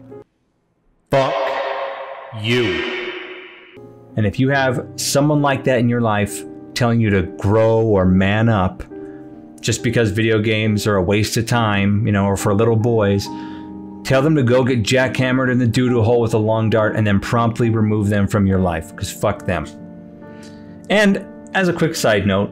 Fuck 1.11 1.33
you. 2.41 2.65
And 4.17 4.25
if 4.25 4.39
you 4.39 4.49
have 4.49 4.85
someone 4.95 5.41
like 5.41 5.63
that 5.65 5.79
in 5.79 5.89
your 5.89 6.01
life 6.01 6.43
telling 6.73 6.99
you 6.99 7.09
to 7.09 7.23
grow 7.23 7.81
or 7.81 8.05
man 8.05 8.49
up, 8.49 8.83
just 9.61 9.83
because 9.83 10.11
video 10.11 10.39
games 10.39 10.87
are 10.87 10.95
a 10.95 11.03
waste 11.03 11.37
of 11.37 11.45
time, 11.45 12.05
you 12.05 12.13
know, 12.13 12.25
or 12.25 12.37
for 12.37 12.53
little 12.53 12.75
boys, 12.75 13.27
tell 14.03 14.21
them 14.21 14.35
to 14.35 14.43
go 14.43 14.63
get 14.63 14.83
jackhammered 14.83 15.51
in 15.51 15.57
the 15.57 15.67
doo-doo 15.67 16.01
hole 16.01 16.21
with 16.21 16.33
a 16.33 16.37
long 16.37 16.69
dart 16.69 16.95
and 16.95 17.05
then 17.05 17.19
promptly 17.19 17.69
remove 17.69 18.09
them 18.09 18.27
from 18.27 18.45
your 18.45 18.59
life, 18.59 18.89
because 18.91 19.11
fuck 19.11 19.45
them. 19.45 19.65
And 20.89 21.25
as 21.55 21.67
a 21.67 21.73
quick 21.73 21.95
side 21.95 22.27
note, 22.27 22.51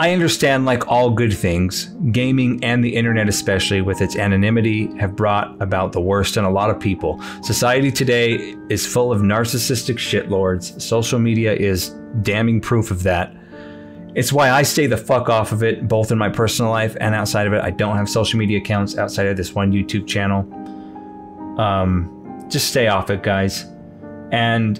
I 0.00 0.12
understand, 0.12 0.64
like 0.64 0.86
all 0.86 1.10
good 1.10 1.36
things, 1.36 1.86
gaming 2.12 2.62
and 2.62 2.84
the 2.84 2.94
internet, 2.94 3.28
especially 3.28 3.80
with 3.80 4.00
its 4.00 4.14
anonymity, 4.14 4.96
have 4.98 5.16
brought 5.16 5.60
about 5.60 5.90
the 5.90 6.00
worst 6.00 6.36
in 6.36 6.44
a 6.44 6.50
lot 6.50 6.70
of 6.70 6.78
people. 6.78 7.20
Society 7.42 7.90
today 7.90 8.54
is 8.68 8.86
full 8.86 9.10
of 9.10 9.22
narcissistic 9.22 9.96
shitlords. 9.96 10.80
Social 10.80 11.18
media 11.18 11.52
is 11.52 11.88
damning 12.22 12.60
proof 12.60 12.92
of 12.92 13.02
that. 13.02 13.34
It's 14.14 14.32
why 14.32 14.52
I 14.52 14.62
stay 14.62 14.86
the 14.86 14.96
fuck 14.96 15.28
off 15.28 15.50
of 15.50 15.64
it, 15.64 15.88
both 15.88 16.12
in 16.12 16.18
my 16.18 16.28
personal 16.28 16.70
life 16.70 16.96
and 17.00 17.12
outside 17.12 17.48
of 17.48 17.52
it. 17.52 17.64
I 17.64 17.70
don't 17.72 17.96
have 17.96 18.08
social 18.08 18.38
media 18.38 18.58
accounts 18.58 18.96
outside 18.96 19.26
of 19.26 19.36
this 19.36 19.52
one 19.52 19.72
YouTube 19.72 20.06
channel. 20.06 20.46
Um, 21.60 22.46
just 22.48 22.68
stay 22.68 22.86
off 22.86 23.10
it, 23.10 23.24
guys. 23.24 23.64
And 24.30 24.78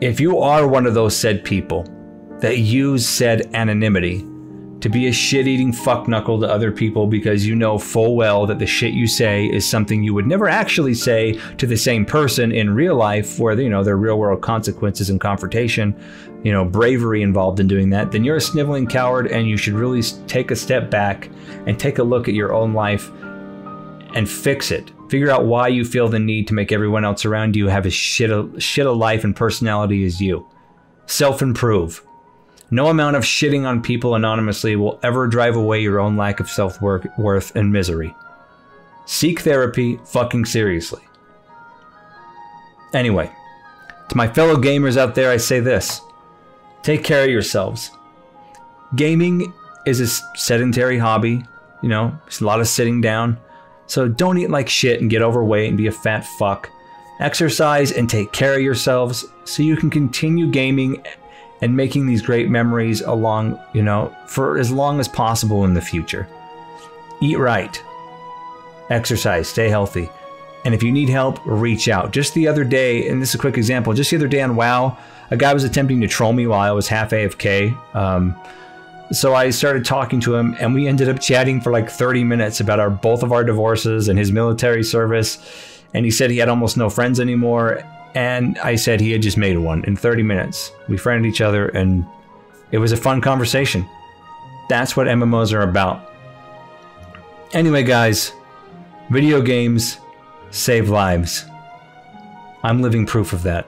if 0.00 0.20
you 0.20 0.38
are 0.38 0.68
one 0.68 0.86
of 0.86 0.94
those 0.94 1.16
said 1.16 1.42
people 1.42 1.88
that 2.40 2.58
use 2.58 3.06
said 3.08 3.54
anonymity 3.54 4.26
to 4.80 4.88
be 4.88 5.08
a 5.08 5.12
shit 5.12 5.46
eating 5.46 5.72
fuck 5.72 6.08
knuckle 6.08 6.40
to 6.40 6.48
other 6.48 6.72
people 6.72 7.06
because 7.06 7.46
you 7.46 7.54
know 7.54 7.78
full 7.78 8.16
well 8.16 8.46
that 8.46 8.58
the 8.58 8.66
shit 8.66 8.94
you 8.94 9.06
say 9.06 9.44
is 9.46 9.68
something 9.68 10.02
you 10.02 10.14
would 10.14 10.26
never 10.26 10.48
actually 10.48 10.94
say 10.94 11.38
to 11.58 11.66
the 11.66 11.76
same 11.76 12.06
person 12.06 12.50
in 12.50 12.74
real 12.74 12.96
life 12.96 13.38
where 13.38 13.58
you 13.60 13.68
know 13.68 13.84
there 13.84 13.94
are 13.94 13.98
real 13.98 14.18
world 14.18 14.40
consequences 14.40 15.10
and 15.10 15.20
confrontation 15.20 15.94
you 16.42 16.50
know 16.50 16.64
bravery 16.64 17.22
involved 17.22 17.60
in 17.60 17.68
doing 17.68 17.90
that 17.90 18.10
then 18.10 18.24
you're 18.24 18.36
a 18.36 18.40
sniveling 18.40 18.86
coward 18.86 19.26
and 19.26 19.48
you 19.48 19.56
should 19.56 19.74
really 19.74 20.02
take 20.26 20.50
a 20.50 20.56
step 20.56 20.90
back 20.90 21.28
and 21.66 21.78
take 21.78 21.98
a 21.98 22.02
look 22.02 22.26
at 22.26 22.34
your 22.34 22.54
own 22.54 22.72
life 22.72 23.10
and 24.14 24.28
fix 24.28 24.70
it. 24.70 24.90
Figure 25.08 25.30
out 25.30 25.46
why 25.46 25.68
you 25.68 25.84
feel 25.84 26.08
the 26.08 26.18
need 26.18 26.46
to 26.48 26.54
make 26.54 26.72
everyone 26.72 27.04
else 27.04 27.24
around 27.24 27.56
you 27.56 27.68
have 27.68 27.86
as 27.86 27.94
shit 27.94 28.30
a, 28.30 28.48
shit 28.60 28.86
a 28.86 28.92
life 28.92 29.24
and 29.24 29.34
personality 29.34 30.04
as 30.04 30.20
you. 30.20 30.46
Self 31.06 31.42
improve 31.42 32.02
no 32.70 32.88
amount 32.88 33.16
of 33.16 33.24
shitting 33.24 33.66
on 33.66 33.82
people 33.82 34.14
anonymously 34.14 34.76
will 34.76 34.98
ever 35.02 35.26
drive 35.26 35.56
away 35.56 35.82
your 35.82 35.98
own 35.98 36.16
lack 36.16 36.40
of 36.40 36.48
self 36.48 36.80
worth 36.80 37.56
and 37.56 37.72
misery. 37.72 38.14
Seek 39.06 39.40
therapy 39.40 39.98
fucking 40.04 40.44
seriously. 40.44 41.02
Anyway, 42.94 43.30
to 44.08 44.16
my 44.16 44.28
fellow 44.28 44.56
gamers 44.56 44.96
out 44.96 45.14
there, 45.14 45.30
I 45.30 45.36
say 45.36 45.60
this 45.60 46.00
take 46.82 47.04
care 47.04 47.24
of 47.24 47.30
yourselves. 47.30 47.90
Gaming 48.96 49.52
is 49.86 50.00
a 50.00 50.06
sedentary 50.36 50.98
hobby, 50.98 51.44
you 51.82 51.88
know, 51.88 52.16
it's 52.26 52.40
a 52.40 52.44
lot 52.44 52.60
of 52.60 52.68
sitting 52.68 53.00
down. 53.00 53.38
So 53.86 54.06
don't 54.06 54.38
eat 54.38 54.50
like 54.50 54.68
shit 54.68 55.00
and 55.00 55.10
get 55.10 55.22
overweight 55.22 55.68
and 55.68 55.76
be 55.76 55.88
a 55.88 55.92
fat 55.92 56.24
fuck. 56.38 56.70
Exercise 57.18 57.92
and 57.92 58.08
take 58.08 58.32
care 58.32 58.54
of 58.54 58.62
yourselves 58.62 59.26
so 59.44 59.62
you 59.62 59.76
can 59.76 59.90
continue 59.90 60.46
gaming 60.46 61.04
and 61.62 61.76
making 61.76 62.06
these 62.06 62.22
great 62.22 62.48
memories 62.48 63.00
along, 63.02 63.60
you 63.72 63.82
know, 63.82 64.14
for 64.26 64.58
as 64.58 64.70
long 64.70 65.00
as 65.00 65.08
possible 65.08 65.64
in 65.64 65.74
the 65.74 65.80
future. 65.80 66.26
Eat 67.20 67.38
right, 67.38 67.82
exercise, 68.88 69.48
stay 69.48 69.68
healthy. 69.68 70.08
And 70.64 70.74
if 70.74 70.82
you 70.82 70.92
need 70.92 71.08
help, 71.08 71.38
reach 71.44 71.88
out. 71.88 72.12
Just 72.12 72.34
the 72.34 72.46
other 72.46 72.64
day, 72.64 73.08
and 73.08 73.20
this 73.20 73.30
is 73.30 73.34
a 73.34 73.38
quick 73.38 73.56
example, 73.56 73.94
just 73.94 74.10
the 74.10 74.16
other 74.16 74.28
day 74.28 74.42
on 74.42 74.56
WoW, 74.56 74.96
a 75.30 75.36
guy 75.36 75.54
was 75.54 75.64
attempting 75.64 76.00
to 76.02 76.08
troll 76.08 76.32
me 76.32 76.46
while 76.46 76.60
I 76.60 76.72
was 76.72 76.88
half 76.88 77.10
AFK. 77.10 77.76
Um, 77.94 78.36
so 79.12 79.34
I 79.34 79.50
started 79.50 79.84
talking 79.84 80.20
to 80.20 80.34
him, 80.34 80.56
and 80.60 80.74
we 80.74 80.86
ended 80.86 81.08
up 81.08 81.20
chatting 81.20 81.60
for 81.60 81.72
like 81.72 81.90
30 81.90 82.24
minutes 82.24 82.60
about 82.60 82.78
our 82.78 82.90
both 82.90 83.22
of 83.22 83.32
our 83.32 83.42
divorces 83.42 84.08
and 84.08 84.18
his 84.18 84.32
military 84.32 84.84
service. 84.84 85.38
And 85.94 86.04
he 86.04 86.10
said 86.10 86.30
he 86.30 86.38
had 86.38 86.48
almost 86.48 86.76
no 86.76 86.88
friends 86.90 87.18
anymore, 87.18 87.82
and 88.14 88.58
I 88.58 88.76
said 88.76 89.00
he 89.00 89.12
had 89.12 89.22
just 89.22 89.36
made 89.36 89.58
one 89.58 89.84
in 89.84 89.96
30 89.96 90.22
minutes. 90.22 90.72
We 90.88 90.96
friended 90.96 91.30
each 91.30 91.40
other, 91.40 91.68
and 91.68 92.04
it 92.72 92.78
was 92.78 92.92
a 92.92 92.96
fun 92.96 93.20
conversation. 93.20 93.88
That's 94.68 94.96
what 94.96 95.06
MMOs 95.06 95.52
are 95.52 95.62
about. 95.62 96.12
Anyway, 97.52 97.82
guys, 97.82 98.32
video 99.10 99.42
games 99.42 99.98
save 100.50 100.88
lives. 100.88 101.44
I'm 102.62 102.82
living 102.82 103.06
proof 103.06 103.32
of 103.32 103.42
that. 103.44 103.66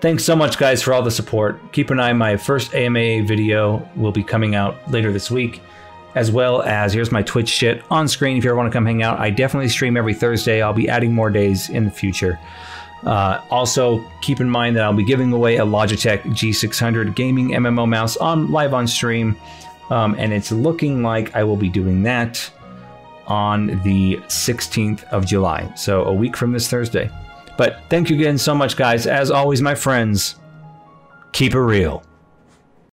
Thanks 0.00 0.24
so 0.24 0.36
much, 0.36 0.58
guys, 0.58 0.82
for 0.82 0.92
all 0.92 1.02
the 1.02 1.10
support. 1.10 1.72
Keep 1.72 1.90
an 1.90 2.00
eye 2.00 2.12
my 2.12 2.36
first 2.36 2.74
AMA 2.74 3.22
video 3.24 3.88
will 3.96 4.12
be 4.12 4.22
coming 4.22 4.54
out 4.54 4.90
later 4.90 5.12
this 5.12 5.30
week, 5.30 5.62
as 6.14 6.30
well 6.30 6.62
as 6.62 6.92
here's 6.92 7.10
my 7.10 7.22
Twitch 7.22 7.48
shit 7.48 7.82
on 7.90 8.06
screen 8.06 8.36
if 8.36 8.44
you 8.44 8.50
ever 8.50 8.56
want 8.56 8.70
to 8.70 8.76
come 8.76 8.86
hang 8.86 9.02
out. 9.02 9.18
I 9.18 9.30
definitely 9.30 9.68
stream 9.68 9.96
every 9.96 10.14
Thursday. 10.14 10.62
I'll 10.62 10.72
be 10.72 10.88
adding 10.88 11.14
more 11.14 11.30
days 11.30 11.70
in 11.70 11.84
the 11.84 11.90
future. 11.90 12.38
Uh, 13.06 13.40
also, 13.50 14.04
keep 14.20 14.40
in 14.40 14.50
mind 14.50 14.76
that 14.76 14.82
I'll 14.82 14.92
be 14.92 15.04
giving 15.04 15.32
away 15.32 15.56
a 15.56 15.64
Logitech 15.64 16.22
G600 16.22 17.14
gaming 17.14 17.50
MMO 17.50 17.88
mouse 17.88 18.16
on 18.16 18.50
live 18.50 18.74
on 18.74 18.86
stream, 18.88 19.36
um, 19.90 20.16
and 20.18 20.32
it's 20.32 20.50
looking 20.50 21.02
like 21.02 21.34
I 21.34 21.44
will 21.44 21.56
be 21.56 21.68
doing 21.68 22.02
that 22.02 22.50
on 23.28 23.80
the 23.84 24.16
16th 24.26 25.04
of 25.04 25.24
July, 25.24 25.72
so 25.76 26.04
a 26.04 26.12
week 26.12 26.36
from 26.36 26.52
this 26.52 26.68
Thursday. 26.68 27.08
But 27.56 27.82
thank 27.88 28.10
you 28.10 28.16
again 28.16 28.38
so 28.38 28.54
much, 28.54 28.76
guys. 28.76 29.06
As 29.06 29.30
always, 29.30 29.62
my 29.62 29.74
friends, 29.74 30.36
keep 31.32 31.54
it 31.54 31.60
real. 31.60 32.02